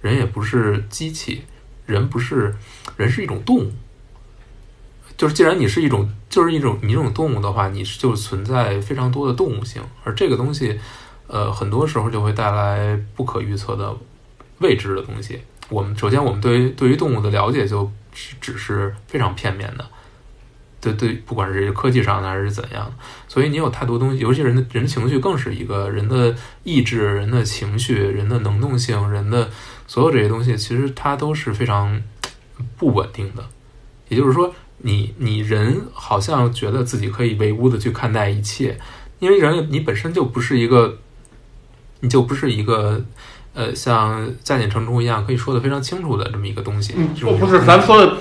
[0.00, 1.42] 人也不是机器，
[1.84, 2.54] 人不是
[2.96, 3.72] 人是一种动物。
[5.18, 10.78] 就是既然你是一种就是一种你这种动物的话，你是就存在非常多的动物性，而这个东西，
[11.26, 13.92] 呃，很多时候就会带来不可预测的
[14.60, 15.40] 未知的东西。
[15.70, 19.84] 我们首先我们对于对于动物的了解就只只是非常片面的，
[20.80, 22.88] 对对，不管是科技上的还是怎样，
[23.26, 29.50] 所以你有太多东西，尤其人的人的情绪更是一个人的意志、人的情绪、人的能动性、人的
[29.88, 32.00] 所有这些东西，其实它都是非常
[32.76, 33.44] 不稳定的。
[34.08, 34.54] 也就是说。
[34.78, 38.78] 你你人好像觉得自己可以唯物的去看待一切，
[39.18, 40.98] 因为人你本身就不是一个，
[42.00, 43.04] 你就不是一个，
[43.58, 46.94] 呃，像加减乘除一样可以说的非常清楚的这么一个东西。
[46.96, 48.16] 嗯，不不是，咱们说的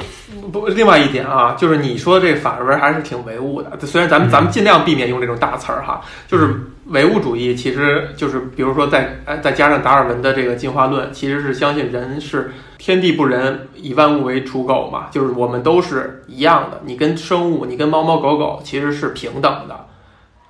[0.52, 3.78] 不另外一点啊，就是你说这法文还是挺唯物的。
[3.86, 12.52] 虽然咱们咱们尽量避免用这种大词儿哈，就是唯物主义，其实就是比如说再再加上达尔文的这个进化论，其实是相信人是。
[12.80, 16.80] 天地不仁，以万物为刍狗嘛，就是我们都是一样的。
[16.86, 19.86] 你跟生物，你跟猫猫狗狗其实是平等的，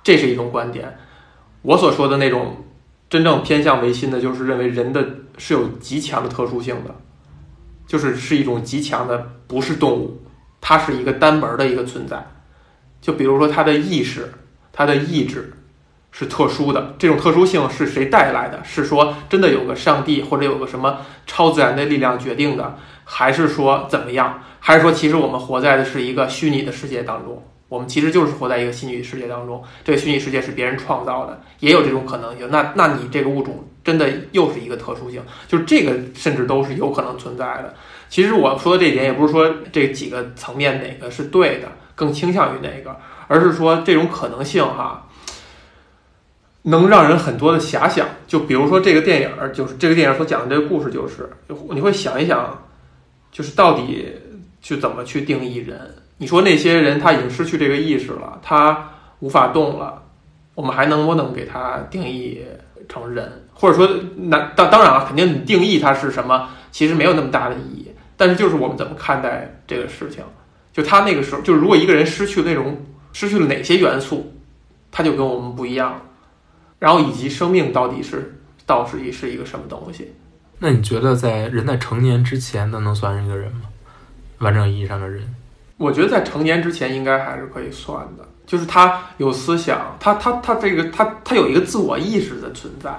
[0.02, 0.94] 这是一种观点。
[1.62, 2.54] 我所说的那种
[3.10, 6.94] 真正偏向唯心的，就是认为人的是有极强的特殊性的，
[7.86, 10.22] 就是是一种极强的，不是动物，
[10.60, 12.26] 它是一个单门的一个存在。
[13.00, 14.32] 就比如说它的意识，
[14.72, 15.52] 它的意志。
[16.10, 18.64] 是特殊的，这种特殊性是谁带来的？
[18.64, 24.42] 是说真的有个上帝或者有个什么超自然的力量决定的，还是说怎么样？
[24.58, 27.44] 还是说其实我们活在的是一个虚拟的世界当中？
[27.68, 32.48] 我们其实就是活在一个虚拟世界当中，这个虚拟世界是别人创造的，也有这种可能性。
[32.50, 35.22] 那那你这个物种真的又是一个特殊性？
[35.46, 37.74] 就是这个甚至都是有可能存在的。
[38.08, 45.04] 其实我说的这一点也不是说这几个层面哪个是对的，更倾向于哪个，而是说这种可能性哈。
[46.62, 51.30] 能让人很多的遐想，就比如说这个电影，就是这个电影所讲的这个故事，就是
[51.70, 52.62] 你会想一想，
[53.30, 54.12] 就是到底
[54.60, 55.94] 去怎么去定义人？
[56.18, 60.02] 你说那些人他已经失去这个意识了，他无法动了，
[60.54, 62.44] 我们还能不能给他定义
[62.88, 63.44] 成人？
[63.54, 67.90] 或者说，那当当然了，肯定你定义他是什么，其实没有那么大的意义。
[68.16, 70.22] 但是就是我们怎么看待这个事情？
[70.72, 72.76] 就他那个时候，就是如果一个人失去那种
[73.12, 74.32] 失去了哪些元素，
[74.90, 76.00] 他就跟我们不一样。
[76.78, 80.12] 然后以及生命到底是到底是是一个什么东西？
[80.58, 83.62] 那你觉得在人在成年之前，那能算是一个人吗？
[84.38, 85.34] 完整意义上的人？
[85.78, 92.90] 我觉得在成年之前应该还是可以算的，就是他有思想，他他他这个他他有一个自我意识的存在。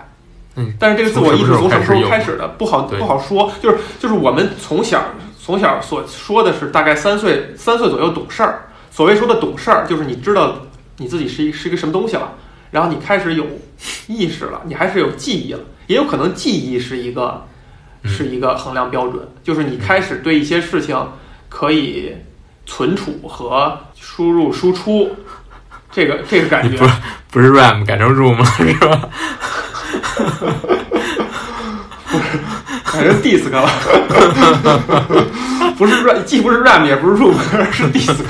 [0.55, 2.47] 嗯，但是这个自我意识从什么时候开始的？
[2.47, 3.51] 不好不好说。
[3.61, 5.03] 就是就是我们从小
[5.39, 8.63] 从小所说的是大概三岁三岁左右懂事儿。
[8.89, 10.55] 所谓说的懂事儿，就是你知道
[10.97, 12.33] 你自己是一是一个什么东西了。
[12.71, 13.45] 然后你开始有
[14.07, 17.45] 意识了，你还是有记忆了，也有可能记忆是一个
[18.03, 20.95] 是一个衡量标准，就是你开始对一些事情
[21.47, 22.15] 可以
[22.69, 25.09] 存储和输入输出，
[25.91, 26.93] 这个这个感觉不是
[27.31, 29.09] 不是 RAM 改成 Room 了是吧？
[32.07, 32.37] 不是
[32.91, 33.67] 改成 disk 了，
[35.77, 38.23] 不是 RAM 既不是 RAM 也不是 ROM 是 disk，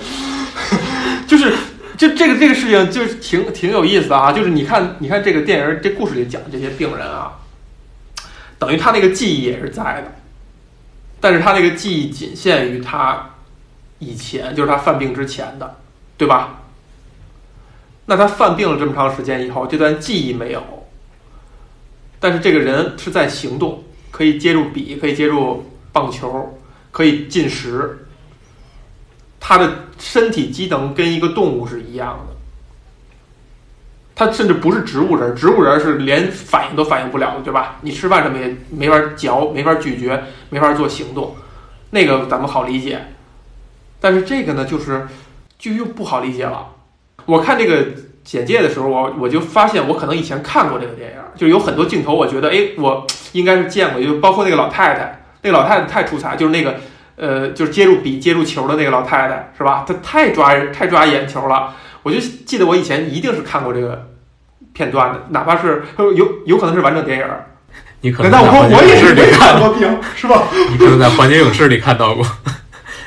[1.26, 1.52] 就是。
[1.96, 7.32] 就这个这个事情就是挺挺有意思的啊，就是你看你看这个电影这故事里讲这些病人啊，
[8.58, 10.12] 等于他那个记忆也是在的，
[11.20, 13.30] 但是他那个记忆仅限于他
[13.98, 15.76] 以前，就是他犯病之前的，
[16.16, 16.62] 对吧？
[18.06, 20.62] 那他犯病了这么长时间以后，这段记忆没有，
[22.20, 26.58] 但是这个人是在行动，可以接住笔，可以接住棒球，
[26.92, 28.06] 可以进食。
[29.40, 32.34] 他的身体机能跟一个动物是一样的，
[34.14, 37.76] 他甚至不是植物人，植物人是连反应都反应不了的，对吧？
[37.80, 41.34] 你吃饭什么也没法嚼，没法咀嚼，没法做行动，
[41.90, 43.04] 那个咱们好理解。
[44.00, 45.06] 但是这个呢，就是
[45.58, 46.68] 就又不好理解了。
[47.24, 47.86] 我看这个
[48.24, 56.76] 简介的时候，我我就发现我可能以前看过这个电影，就有很多镜头，我觉得哎，我应该是见过，就包括那个老太太，那个老太太太出彩，就是那个。
[57.18, 59.86] 呃，就是接住笔、接住球的那个老太太，是吧？
[59.88, 61.74] 她太抓人、太抓眼球了。
[62.02, 64.10] 我就记得我以前一定是看过这个
[64.74, 67.24] 片段的，哪怕是有有可能是完整电影。
[68.02, 70.42] 你可能在我我也是没看过病，是吧？
[70.70, 72.22] 你可能在环球影视里看到过。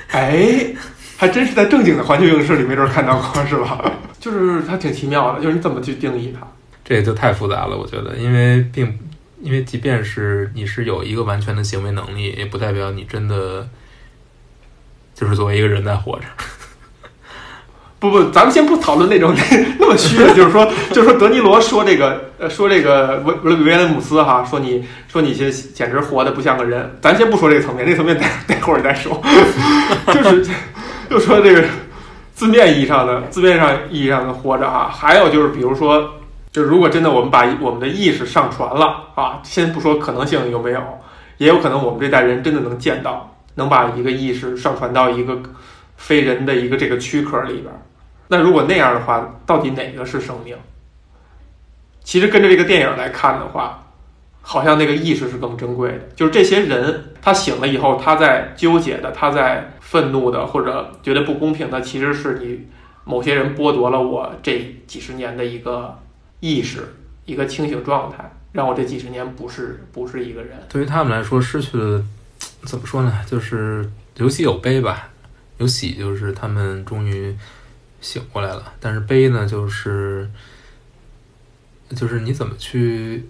[0.09, 0.73] 哎，
[1.17, 3.91] 还真是在正经的环球影视里没准看到过，是吧？
[4.19, 6.45] 就是它挺奇妙的，就是你怎么去定义它？
[6.83, 8.97] 这也就太复杂了，我觉得，因为并
[9.41, 13.69] 因为即便是你是有一个完全的行为能力，也不代表你真的
[15.13, 16.25] 就是作为一个人在活着。
[17.99, 19.43] 不不，咱们先不讨论那种那
[19.77, 26.97] 那么虚的，就是说，就是说，德尼罗说这个，呃，说这个维维维廉姆斯哈，说你说你些简直活的不像个人。
[27.01, 29.21] 咱先不说这个层面，那层面待待会儿再说。
[30.13, 30.47] 就是
[31.09, 31.65] 就说这个
[32.33, 36.09] 字面意义上的字面上意义上的活着哈，还有就是比如说，
[36.53, 40.81] 就如果真的我们把我们的意识上传了啊，先不说可能性有没有，
[41.37, 45.37] 也有可能我们这代人真的能见到，能把一个意识上传到一个
[45.97, 47.65] 非人的一个这个躯壳里边。
[48.31, 50.55] 那如果那样的话，到底哪个是生命？
[52.03, 53.87] 其实跟着这个电影来看的话，
[54.41, 55.99] 好像那个意识是更珍贵的。
[56.15, 62.67] 就是这些人，他醒了以后，他在纠结的，他在愤怒的，或者觉得不公平的，其实是你
[63.03, 65.97] 某些人剥夺了我这几十年的一个
[66.39, 70.57] 意识，一个清醒状态，让我这几十年不是不是一个人。
[70.69, 72.03] 对于他们来说，失去了
[72.63, 73.19] 怎么说呢？
[73.25, 75.09] 就是有喜有悲吧。
[75.57, 77.35] 有喜就是他们终于。
[78.01, 80.29] 醒过来了，但是悲呢，就是
[81.95, 83.27] 就是你怎么去，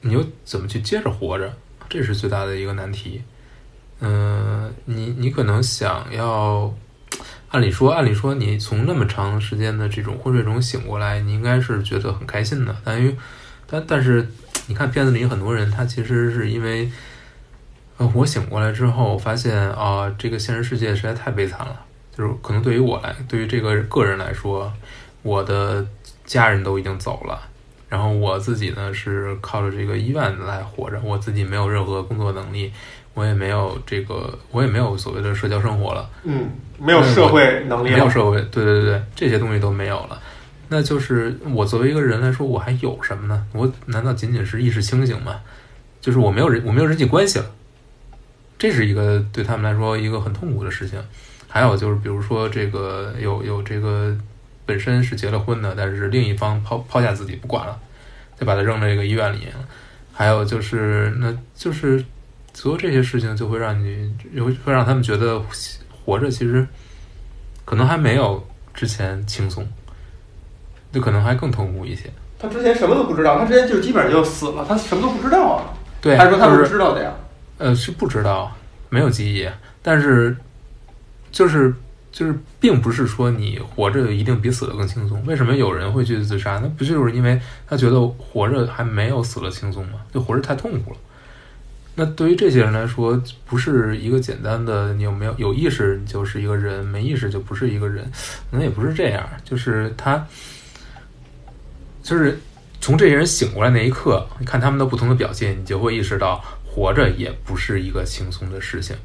[0.00, 1.52] 你又怎么去接着活着，
[1.88, 3.22] 这是最大的一个难题。
[4.00, 6.74] 嗯，你你可能想要，
[7.48, 12.76] 按理说，按理说，你从那么长时间的这种昏睡中醒过来，你应该是觉得很开心的。
[12.84, 13.16] 但于
[13.66, 14.28] 但但是，
[14.66, 16.90] 你看片子里很多人，他其实是因为，
[17.96, 21.85] 呃，我醒过来之后，发现啊，这个现实世界实在太悲惨了。
[22.16, 24.72] 就是可能对于我来，对于这个个人来说，
[25.22, 25.86] 我的
[26.24, 27.40] 家人都已经走了，
[27.88, 32.72] 然后我自己呢是靠着这个医院来活着，我自己没有任何工作能力，
[33.12, 36.48] 我也没有这个，我也没有所谓的社交生活了，嗯，
[36.78, 40.18] 没有社会能力，没有社会，对对对对，这些东西都没有了，
[40.68, 43.46] 那就是我作为一个人来说，我还有什么呢？
[43.52, 45.40] 我难道仅仅是意识清醒吗？
[46.00, 47.46] 就是我没有人，我没有人际关系了，
[48.58, 50.98] 这是一个对他们来说一个很痛苦的事情。
[51.56, 54.14] 还有就是，比如说这个有有这个
[54.66, 57.80] 本身是结了婚的，但是另一方抛抛下自己不管了，
[58.38, 59.48] 就把他扔在这个医院里。
[60.12, 62.04] 还有就是，那就是
[62.52, 65.42] 所有这些事情就会让你，会会让他们觉得
[66.04, 66.66] 活着其实
[67.64, 69.66] 可能还没有之前轻松，
[70.92, 72.10] 就可能还更痛苦一些。
[72.38, 75.72] 他之前什么都不知道，他之前就基本上就死了，他什么都不知道啊。
[76.02, 77.14] 对，还是说他是知道的呀？
[77.56, 78.54] 呃，是不知道，
[78.90, 79.48] 没有记忆，
[79.80, 80.36] 但是。
[81.36, 81.70] 就是
[82.10, 85.22] 就是，并不是说你活着一定比死了更轻松。
[85.26, 86.58] 为什么有人会去自杀？
[86.62, 90.00] 那不就是因为他觉得活着还没有死了轻松吗？
[90.14, 90.96] 就活着太痛苦了。
[91.94, 98.02] 那对于这些人来说，不是一个简单的你有没有有意识就是一个人，没意识就不是一个人。
[98.50, 100.26] 可能也不是这样，就是他，
[102.02, 102.40] 就是
[102.80, 108.96] 从这些人醒过来那一刻，你看他们的不同的表现，你就会意识到，活着也不是一个轻松的事情。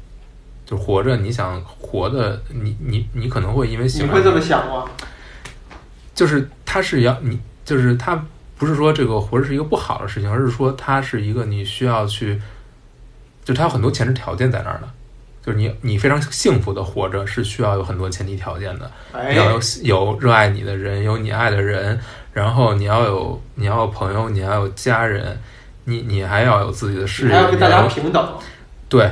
[0.64, 4.84] 就活着，你想活的，你你你可能会因为你会这么想吗？
[6.14, 8.24] 就是他是要你，就是他
[8.56, 12.40] 不是说这个活着是一个不好的事情，而是说它是一个你需要去，
[13.44, 14.88] 就它有很多前置条件在那儿的。
[15.44, 18.88] 就是你你非常幸福的活着是需要有很多前提条件的，
[19.34, 21.98] 要有有热爱你的人，有你爱的人，
[22.32, 25.36] 然后你要有你要有朋友，你要有家人，
[25.86, 28.38] 你你还要有自己的事业，还要跟大家平等，
[28.88, 29.10] 对。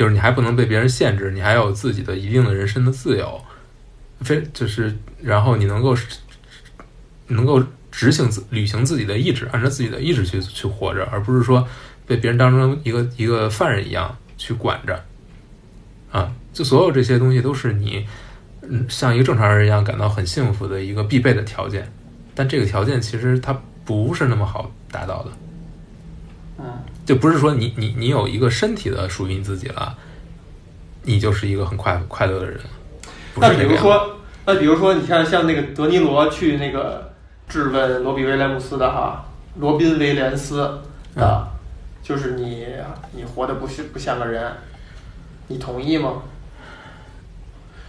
[0.00, 3.38] 就是你还不能被别人限制，你还有自己的一定的人身的自由，
[4.22, 5.94] 非就是，然后你能够
[7.26, 11.68] 能够执行自履行自己的意志，按照自己的意志去去活着，而不是说
[12.06, 15.04] 被别人当成一个一个犯人一样去管着。
[16.10, 18.06] 啊，就所有这些东西都是你
[18.62, 21.92] 嗯像一个正常人一样感到很幸福的一个必备的条件，
[22.34, 25.30] 但这个条件其实它不是那么好达到的。
[26.56, 26.64] 嗯。
[27.10, 29.98] 就不是说你你你有一个身体的属于你自己了，
[31.02, 32.60] 你就是一个很快快乐的人。
[33.34, 37.12] 那比如说，那比如说，你看像那个德尼罗去那个
[37.48, 39.24] 质问罗比威廉姆斯的哈，
[39.58, 40.60] 罗宾威廉斯
[41.16, 41.48] 啊，
[42.00, 42.68] 就是你
[43.10, 44.52] 你活的不是不像个人，
[45.48, 46.22] 你同意吗？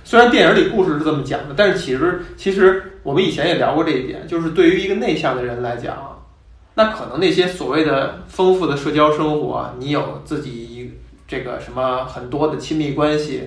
[0.04, 6.08] 虽然电影里故事是这么讲的，但是其实其实我们以前也聊过这一点，就是对于一个内向的人来讲。
[6.74, 10.94] 那可能那些所谓的丰富的社交生活，你有自己
[11.28, 13.44] 这个什么很多的亲密关系，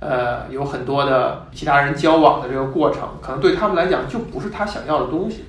[0.00, 5.44] 呃，有很多的其他人交往的这个过程，可能对他们来讲就不是他想要的东西。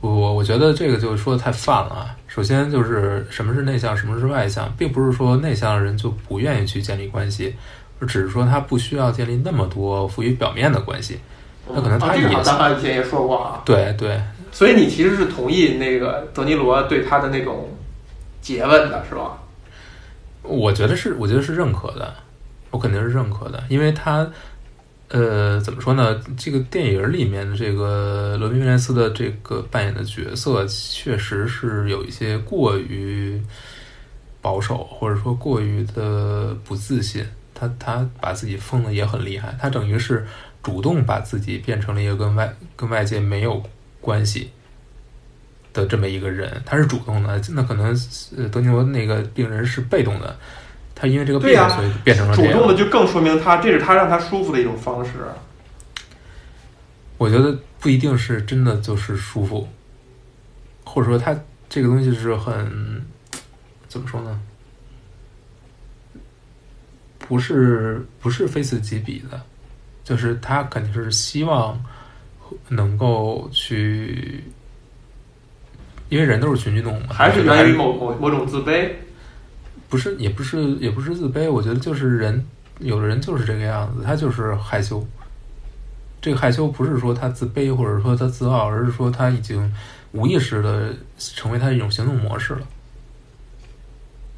[0.00, 2.16] 我我觉得这个就说的太泛了啊。
[2.26, 7.54] 首先就是什么是内向，什么是外向，并不是说内向的人就不愿意去建立关系，
[7.98, 11.18] 而只是说他不需要建立那么多浮于表面的关系。
[11.68, 13.62] 那可能他也，咱们以前也说过啊。
[13.64, 14.20] 对对。
[14.58, 17.68] 所以你其实是同意那个德尼罗对他的那种
[18.42, 19.40] 诘问的，是吧？
[20.42, 22.12] 我觉得是，我觉得是认可的，
[22.72, 24.28] 我肯定是认可的，因为他，
[25.10, 26.20] 呃，怎么说呢？
[26.36, 33.40] 这个电影里面的这个罗宾威廉斯的这个扮演的角色，确实是有一些过于
[34.42, 37.24] 保守，或者说过于的不自信。
[37.54, 40.26] 他他把自己封的也很厉害，他等于是
[40.64, 43.62] 主动把自己变成了一个跟外跟外界没有
[44.08, 44.50] 关系
[45.74, 47.38] 的这么一个人，他是主动的。
[47.50, 47.94] 那可能
[48.38, 50.34] 呃，德尼罗那个病人是被动的，
[50.94, 55.10] 他因为这个病，所以变成了主动的，就更说明他这是他让他舒服的一种方式。
[57.18, 59.68] 我觉得不一定是真的就是舒服，
[60.84, 61.38] 或者说他
[61.68, 63.04] 这个东西是很
[63.88, 64.40] 怎么说呢？
[67.18, 69.38] 不是不是非此即彼的，
[70.02, 71.78] 就是他肯定是希望
[72.68, 74.44] 能够去，
[76.08, 78.90] 因为人都是群居动物嘛，还是源于某某某种自卑？
[79.88, 81.50] 不是，也不是，也不是自卑。
[81.50, 82.44] 我觉得就是人，
[82.80, 85.06] 有的人就是这个样子，他就是害羞。
[86.20, 89.72] 这个害羞不是说他自卑，或者说他自傲，而是说他已经
[90.12, 92.66] 无意识的成为他一种行动模式了，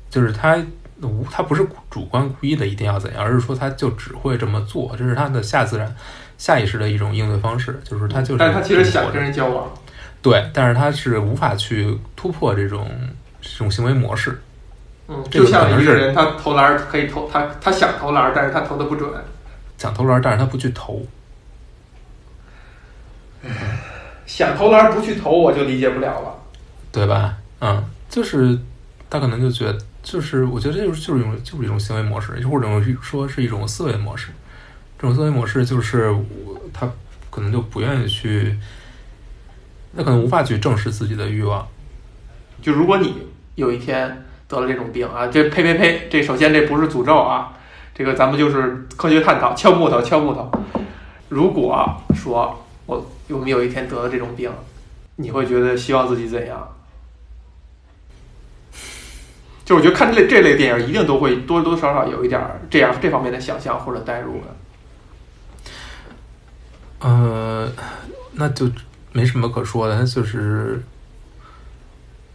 [0.08, 0.62] 就是他。
[1.02, 5.94] 无，他不是主观故意的一定要怎样，而是说他就只会这么做，这是他的下自然、
[6.36, 7.80] 下意识的一种应对方式。
[7.84, 9.70] 就是他就是，但他其实想跟人交往，
[10.20, 12.90] 对，但是他是无法去突破这种
[13.40, 14.40] 这种行为模式。
[15.08, 19.10] 嗯，就像一个人，他投篮可以投，他他想投篮，但是他投的不准。
[19.78, 21.04] 想投篮，但是他不去投。
[24.26, 26.34] 想投篮不去投，我就理解不了了，
[26.92, 27.36] 对吧？
[27.60, 28.58] 嗯，就是
[29.08, 29.78] 他可能就觉得。
[30.02, 32.66] 就是我觉得这就是就是一种就是一种行为模式，或者
[33.02, 34.28] 说是一种思维模式。
[34.98, 36.14] 这种思维模式就是
[36.72, 36.90] 他
[37.30, 38.56] 可能就不愿意去，
[39.96, 41.66] 他可能无法去正视自己的欲望。
[42.62, 43.14] 就如果你
[43.54, 47.52] 有一天得了这种病啊，这呸呸呸，这首先这不是诅咒啊，
[47.94, 50.50] 这个咱们就是科学探讨，敲木头敲木头。
[51.28, 54.50] 如果说我我们有一天得了这种病，
[55.16, 56.68] 你会觉得希望自己怎样？
[59.70, 64.46] 就我觉得看这类这类电影，一定都会多多少少有一点这样这方面的想象或者代入的。
[66.98, 67.70] 呃，
[68.32, 68.68] 那就
[69.12, 70.82] 没什么可说的，就是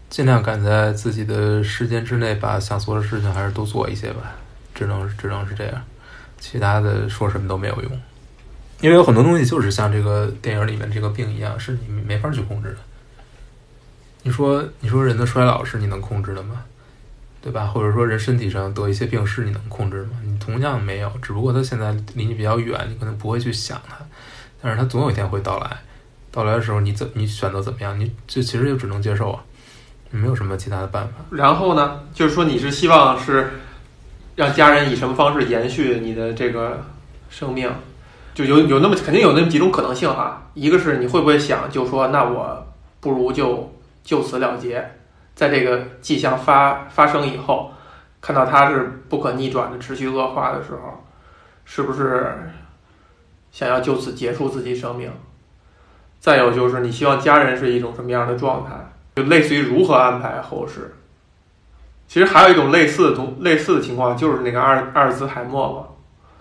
[0.10, 4.34] 尽量赶在自己的时间之内，把想做的事情还是多做一些吧。
[4.74, 5.84] 只能只能是这样，
[6.40, 7.92] 其他的说什么都没有用。
[8.80, 12.78] 因为有很多东西就是像这个电影里面这个病一样，是你没法去控制的。
[14.24, 16.64] 你说你说人的衰老是你能控制的吗？
[17.46, 17.68] 对吧？
[17.68, 20.18] 或者说人身体上得一些病逝，你能控制吗？
[20.26, 23.96] 你同样没有，只不过他现在离你比较远，你可能不会去想他，
[24.60, 25.78] 但是他总有一天会到来。
[26.32, 28.00] 到来的时候，你怎你选择怎么样？
[28.00, 29.44] 你这其实就只能接受啊，
[30.10, 31.14] 没有什么其他的办法。
[31.30, 33.52] 然后呢，就是说你是希望是
[34.36, 36.84] 让家人以什么方式延续你的这个
[37.30, 37.72] 生命？
[38.34, 40.50] 就有有那么肯定有那么几种可能性哈。
[40.56, 42.68] 一个是你会不会想，就说那我
[43.00, 43.72] 不如就
[44.04, 44.84] 就此了结。
[45.36, 47.72] 在这个迹象发发生以后，
[48.22, 51.04] 看到它是不可逆转的持续恶化的时候，
[51.66, 52.34] 是不是
[53.52, 55.12] 想要就此结束自己生命？
[56.22, 58.72] 再有就是你希望家人是一种什么样的状态？
[59.16, 60.96] 就类似于如何安排后事。
[62.08, 65.88] 其实还有一种类似的东类似的情况，就是那个阿尔阿尔兹海默嘛。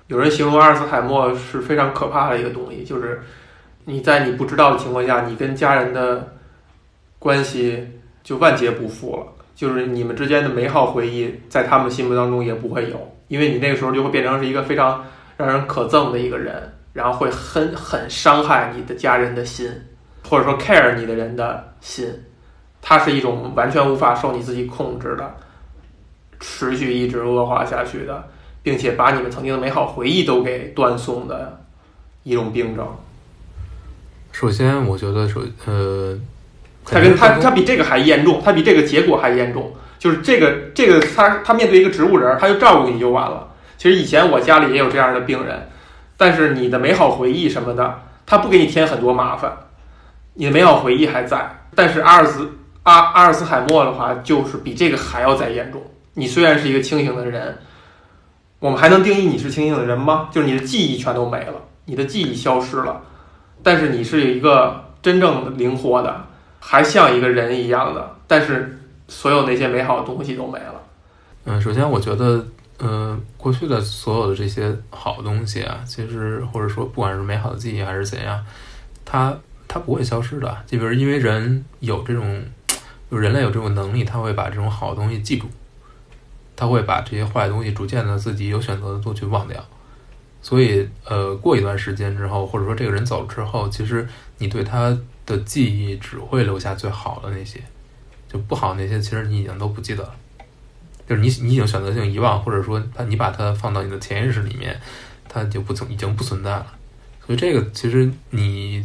[0.07, 3.23] 有人形容阿尔兹海默是非常可怕的一个东西，就是
[3.87, 6.33] 你在你不知道的情况下，你跟家人的
[7.19, 8.01] 关系。
[8.25, 12.99] 就万劫不复了，就是你们之间的美好回忆，在他们心目当中也不会有，
[13.29, 15.05] 因为你那个时候就会变成是一个非常
[15.37, 19.71] 让人可憎的一个人，然后会很很伤害你的家人的心，
[20.27, 22.09] 或者说 care 你的人的心，
[22.81, 25.35] 它是一种完全无法受你自己控制的，
[26.41, 28.25] 持续一直恶化下去的，
[28.63, 31.61] 并且把你们曾经的美好回忆都给断送的
[32.23, 32.89] 一种病症。
[34.33, 36.19] 首先，我觉得首呃。
[36.85, 39.73] 他跟他他比这个还严重，他比这个结果还严重。
[39.99, 43.49] 就是这个这个他他面对一个植物人，他就照顾你就完了。
[43.79, 45.69] 其实以前我家里也有这样的病人，
[46.19, 49.51] 但是你的美好回忆什么的，他不给你添很多麻烦，
[50.35, 51.65] 你的美好回忆还在。
[51.75, 52.51] 但是阿尔兹
[52.83, 55.81] 阿阿尔茨海默的话，就是比这个还要再严重。
[56.13, 57.57] 你虽然是一个清醒的人，
[58.59, 60.29] 我们还能定义你是清醒的人吗？
[60.31, 61.55] 就是你的记忆全都没了，
[61.87, 63.01] 你的记忆消失了，
[63.63, 66.27] 但是你是一个真正灵活的。
[66.67, 68.75] 还像一个人一样的，但是
[69.07, 70.83] 所有那些美好的东西都没了。
[71.45, 72.43] 嗯，首先我觉得，
[72.79, 78.43] 呃，过去的所有的这些好东西啊，其实或者说不管是美好的记忆还是怎样，
[79.05, 79.37] 它
[79.69, 80.57] 它不会消失的。
[80.67, 82.43] 就比如因为人有这种
[83.11, 85.47] 就人类有这种能力，他会把这种好东西记住，
[86.57, 89.63] 他会把这些坏东西逐渐的自己有选择的都去忘掉。
[90.41, 94.09] 所以，呃，过一段时间之后，或者说这个人走了之后，其实
[94.39, 94.97] 你对他
[95.27, 97.61] 的记忆只会留下最好的那些，
[98.29, 100.15] 就不好那些，其实你已经都不记得了。
[101.07, 104.81] 就是你你已经选择性遗忘，或者说他你把它放到你的潜意识里面，
[105.29, 106.67] 它就不存已经不存在了。
[107.27, 108.85] 所以这个其实你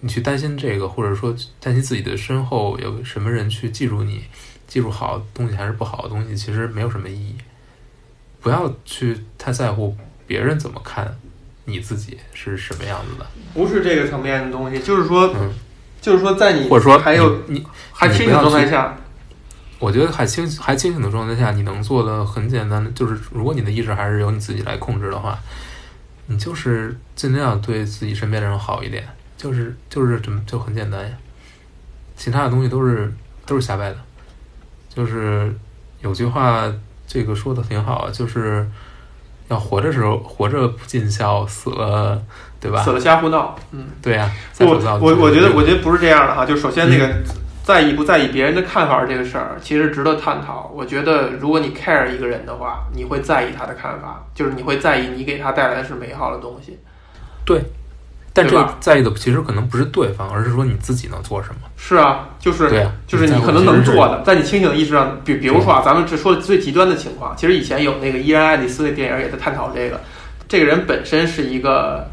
[0.00, 4.24] 你去担心这个，或者说担心自己的身后有什么人去记住你，
[4.66, 7.36] 记住好东西还是不好的东西，其实没有什么意义。
[8.40, 11.16] 不要去太在乎别人怎么看
[11.64, 13.26] 你自己是什么样子的。
[13.52, 15.52] 不是这个层面的东西，就是说，嗯，
[16.00, 18.96] 就是说，在你或者说还有你你还清醒状态下，
[19.78, 25.38] 我觉得还清还清醒的状态下，你能做的很简单的，就是如果你的意志还是由你自己来控制的话，
[26.26, 29.06] 你就是尽量对自己身边的人好一点，
[29.36, 31.10] 就是就是怎么就很简单呀。
[32.16, 33.12] 其他的东西都是
[33.44, 33.96] 都是瞎掰的，
[34.88, 35.54] 就是
[36.00, 36.72] 有句话，
[37.06, 38.66] 这个说的挺好，就是
[39.48, 42.20] 要活着时候活着不尽孝，死了
[42.60, 42.92] 对吧死？
[42.92, 43.54] 了瞎胡闹。
[43.72, 46.46] 嗯，对呀、不，再浮躁我我觉得我觉得不是这样的哈。
[46.46, 47.08] 就首先那个
[47.62, 50.70] 在意不在意别人的看法这个事儿，其实值得探讨。
[50.74, 56.78] 我觉得如果你 care 一个人的话，你会在意他的看法，就是你会在意你给他带来的是美好的东西。
[58.34, 61.60] 但这个在意的其实可能不是对方，而是说你自己能做什么。
[61.76, 70.00] 是啊，就是对啊，就是你可能能做的，在你清醒的意识上，比比如说啊，咱们只说的最极端的情况，其实以前有那个伊安·爱丽丝的电影也在探讨这个。
[70.48, 72.06] 这个人本身是一个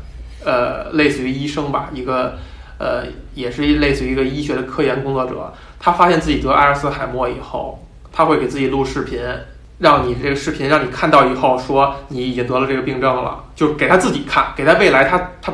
[0.45, 2.38] 呃，类似于医生吧，一个
[2.78, 3.03] 呃，
[3.34, 5.51] 也是一类似于一个医学的科研工作者。
[5.80, 9.19] 他发现自己得阿尔茨海默以后，他会给自己录视频，
[9.80, 15.51] 让你这个视频让你看到以后说你已经得了这个病症了，就给他自己看，给他未来他他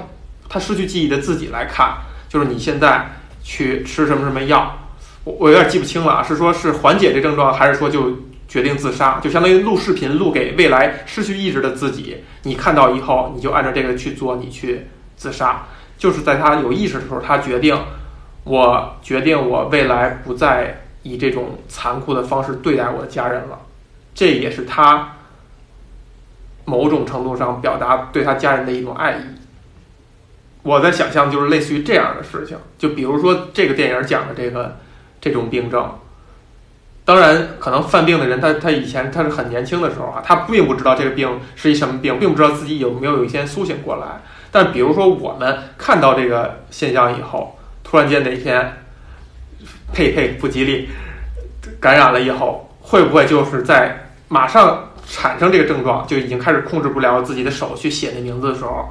[0.50, 1.98] 他失去记忆的自己来看，
[2.30, 3.06] 就是你现在
[3.44, 4.78] 去吃什么什么药。
[5.24, 8.18] 我我有点记不清了啊，是说是缓解这症状，还是说就
[8.48, 9.20] 决定自杀？
[9.20, 14.88] 就相当于录视频录给未来失去意志的自己，你看到以后，你就按照这个去做，你去
[15.18, 15.66] 自杀。
[15.98, 17.78] 就是在他有意识的时候，他决定，
[18.44, 23.60] 我决定我未来不再以这种残酷的方式对待我的家人了。
[24.14, 25.16] 这也是他
[26.66, 29.37] 某种程度上表达对他家人的一种爱意。
[30.68, 34.78] 我在想象就是类似于这样的事情，就比如说这个电影讲的这个
[35.22, 35.90] 这种病症。
[37.06, 44.22] 当然，可能犯病的人他他以前他是很年轻的时候啊，他并不知道这个病是一什么病，并不知道自己有没有有一天苏醒过来。
[44.52, 48.74] 但比如说我们看到这个现象以后，突然间哪一天，
[49.94, 50.90] 呸呸不吉利，
[51.80, 58.90] 感染了以后，会不会就是在马上产生这个症状，就已经开始控制不了自己的手去写那名字的时候，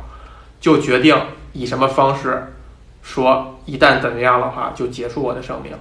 [0.58, 1.14] 就决定
[1.56, 2.52] 以什么方式
[3.02, 5.72] 说一旦怎么样的话就结束我的生命？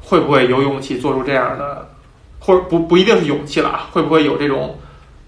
[0.00, 1.88] 会不会有勇气做出这样的，
[2.40, 3.88] 或者不不一定是勇气了啊？
[3.92, 4.78] 会不会有这种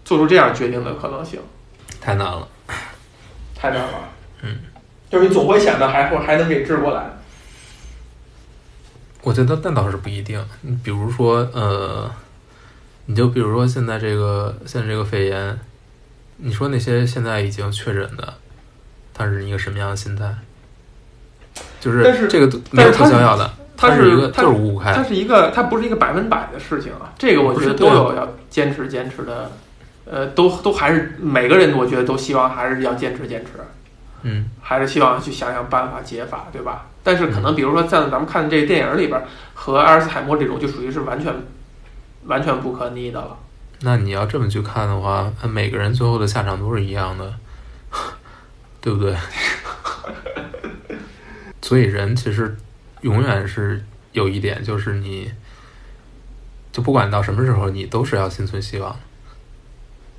[0.04, 1.40] 做出这样决定的可能性？
[2.00, 2.48] 太难了。
[3.54, 4.08] 太难了。
[4.42, 4.58] 嗯，
[5.08, 7.04] 就是你总会想着还会还能给治过来。
[9.22, 10.44] 我觉得那倒是不一定。
[10.60, 12.10] 你比如说，呃，
[13.06, 15.58] 你就比如说现在这个现在这个肺炎，
[16.36, 18.34] 你说那些现在已经确诊的，
[19.14, 20.34] 他是一个什么样的心态？
[21.80, 27.12] 就是但是这个没有特效药的，它是一个它就是五五开它，是一个，它不是一个百分百的事情啊。
[27.16, 29.52] 这个我觉得都有要坚持坚持的，
[30.04, 33.52] 呃，都都还是每个人，我觉得都希望还是要坚持坚持，
[34.22, 36.86] 嗯，还是希望去想想办法解法，对吧？
[37.02, 41.32] 但是可能比如说像咱们看这个电影里边和阿尔茨海默这种，就属于是完全
[42.24, 43.36] 完全不可逆的了。
[43.82, 47.34] 那你要这么去看的话，每个人最后的下场都是一样的，
[48.84, 49.16] 对不对？
[51.62, 52.54] 所以人其实
[53.00, 53.82] 永远是
[54.12, 55.32] 有一点，就是你，
[56.70, 58.94] 就不管到什么时候，你都是要心存希望。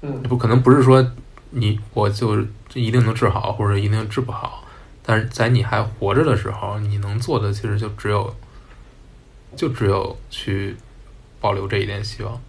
[0.02, 1.12] 嗯，不可能不是说
[1.52, 2.42] 你我就
[2.74, 4.68] 一定能治好，或者一定治不好，
[5.04, 8.36] 但是在你还活着的时候，你能做的其实就只有，
[9.56, 10.76] 就只有去
[11.40, 12.42] 保留这一点希望，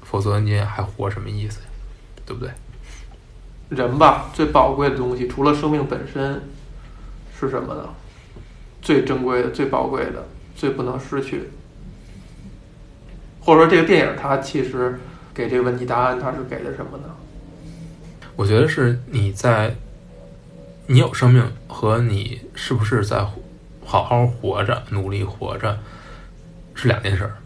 [0.00, 1.66] 否则你也还活什么意思呀？
[2.24, 2.50] 对不对？
[3.68, 6.42] 人吧，最宝贵的东西，除了生命本身，
[7.38, 7.88] 是什么呢？
[8.80, 11.50] 最珍贵的、最宝贵的、最不能失去。
[13.40, 14.98] 或者说，这个电影它其实
[15.34, 17.04] 给这个问题答案，它是给的什么呢？
[18.36, 19.74] 我觉得是你在，
[20.86, 23.26] 你有生命和你是不是在
[23.84, 25.78] 好好活着、努力活着
[26.74, 27.36] 是两件事儿。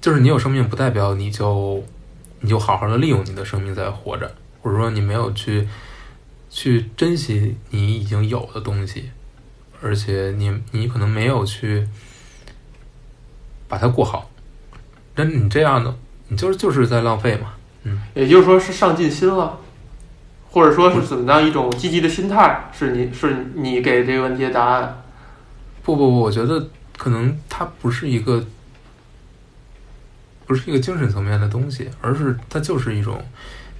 [0.00, 1.82] 就是你有生命，不代表你就
[2.42, 4.30] 你就好好的利用你的生命在活着，
[4.60, 5.66] 或者说你没有去
[6.50, 9.10] 去珍惜你已经有的东西，
[9.80, 11.88] 而且你你可能没有去
[13.66, 14.30] 把它过好，
[15.14, 15.96] 那你这样的，
[16.28, 17.54] 你就是就是在浪费嘛。
[17.84, 19.58] 嗯，也就是说是上进心了，
[20.50, 25.02] 或者说是怎么样一种积极的心态，是你是你给这个问题的答案。
[25.82, 28.44] 不不不，我觉得可能它不是一个
[30.46, 33.24] 不是一个精神层面的东西，而是它就是一种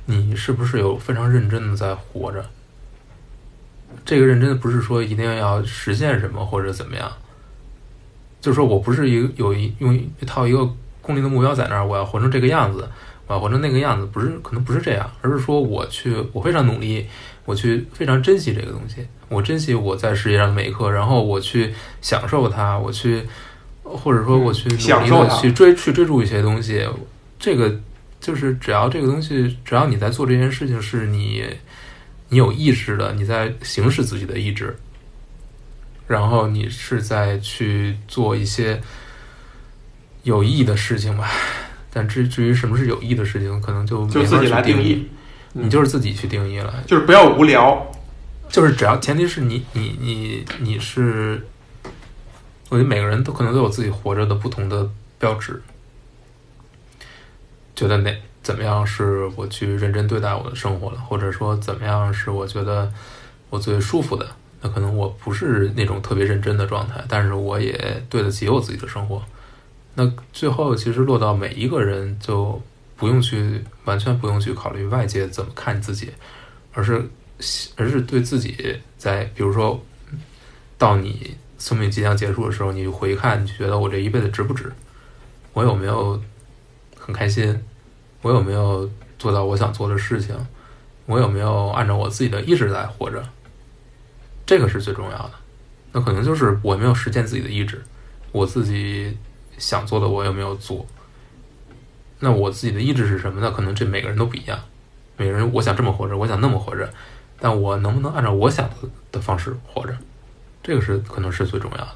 [0.07, 2.45] 你是不是有非常认真的在活着。
[4.05, 7.13] 这个认真的不是说一定要实现什么或者怎么样，
[8.41, 10.69] 就是说我不是一个有一用一套一个
[11.01, 12.89] 功利的目标在那儿，我要活成这个样子，
[13.27, 17.07] 我要活成那个样子，不是可能不是这样，而是说我去我非常努力，
[17.45, 23.23] 我去非常珍惜这个东西，我珍惜我在世界上的每一刻，然后我去享受它，我去
[23.83, 26.87] 或者说我去努力的去追去追逐一些东西，
[27.39, 27.79] 这个
[28.21, 31.45] 就是只要这个东西，只要你在做这件事情是你。
[32.29, 34.75] 你有意识的，你在行使自己的意志，
[36.07, 38.81] 然后你是在去做一些
[40.23, 41.31] 有意义的事情吧。
[41.93, 45.07] 但至至于什么是有意义的事情，可能就就自己来定义，
[45.53, 46.83] 你就是自己去定义了。
[46.87, 47.87] 就是不要无聊，
[48.49, 51.47] 就是只要前提是你你你你是，
[52.73, 55.63] 我觉得每个人都可能都有自己活着的不同的标志，
[57.77, 58.17] 觉得哪。
[58.43, 62.93] 怎么样是我去认真对待我的生活了，或者说怎么样是我觉得
[63.51, 64.29] 我最舒服的？
[64.61, 69.23] 那可能我不是那种特别认真的状态，但是我也对得起我自己的生活。
[69.95, 72.61] 那最后其实落到每一个人，就
[72.97, 76.11] 不用去完全不用去考虑外界怎么看自己，
[76.73, 77.09] 而是
[77.77, 79.81] 而是对自己在比如说
[80.77, 84.73] 到你生命即将结束的时候，你回看，你觉得我这一辈子值不值？
[85.53, 86.21] 我有没有
[86.99, 87.63] 很开心？
[88.21, 90.35] 我有没有做到我想做的事情？
[91.07, 93.25] 我有没有按照我自己的意志在活着？
[94.45, 95.31] 这个是最重要的。
[95.93, 97.81] 那可能就是我没有实现自己的意志，
[98.33, 99.17] 我自己
[99.57, 100.85] 想做的我有没有做？
[102.19, 103.41] 那我自己的意志是什么？
[103.41, 104.59] 那可能这每个人都不一样。
[105.17, 106.93] 每个人我想这么活着，我想那么活着，
[107.39, 108.69] 但我能不能按照我想
[109.13, 109.97] 的方式活着？
[110.63, 111.93] 这个是可能是最重要的。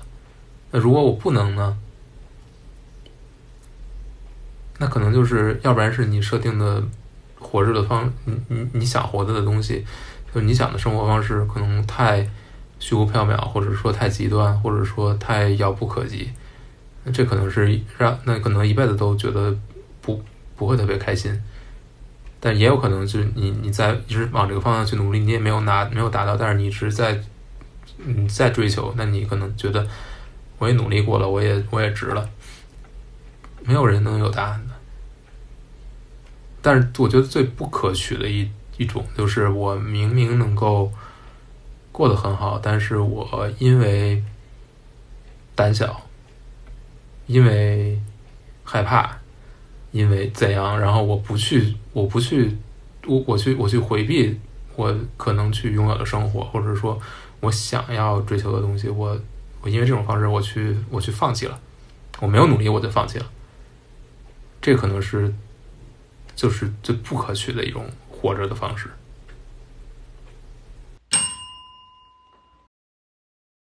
[0.73, 1.79] 那如果我不能呢？
[4.79, 6.83] 那可能就是要不然是你设定的
[7.39, 9.87] 活着的方，你你你想活着的东西，
[10.35, 12.29] 就你想的生活方式可能太
[12.79, 16.31] 虚无缥缈，或者说太极端，或者说太遥不可及。
[17.05, 19.57] 那这可能是让那可能一辈子都觉得
[20.03, 20.23] 不
[20.57, 21.41] 不会特别开心。
[22.39, 27.19] 但也有可能就是你你在一直往这个方向去努力，你也没有拿没有达到，但是你一直在
[27.97, 29.87] 你再追求，那你可能觉得
[30.59, 32.29] 我也努力过了，我也我也值了。
[33.65, 34.75] 没有人能有答案的，
[36.63, 40.93] 但是我觉得最不可取的一一种就是，我明明能够
[41.91, 44.23] 过得很好，但是我因为
[45.55, 46.01] 胆小，
[47.27, 48.01] 因为
[48.63, 49.19] 害怕，
[49.91, 52.57] 因为怎样，然后我不去，我不去，
[53.07, 54.39] 我我去我去回避
[54.77, 57.01] 我可能去拥有的生活，或者说
[57.41, 59.19] 我想要追求的东西，我
[59.61, 61.59] 我因为这种方式，我去我去放弃了，
[62.21, 63.27] 我没有努力，我就放弃了。
[64.61, 65.33] 这可能是，
[66.35, 68.89] 就是最不可取的一种活着的方式。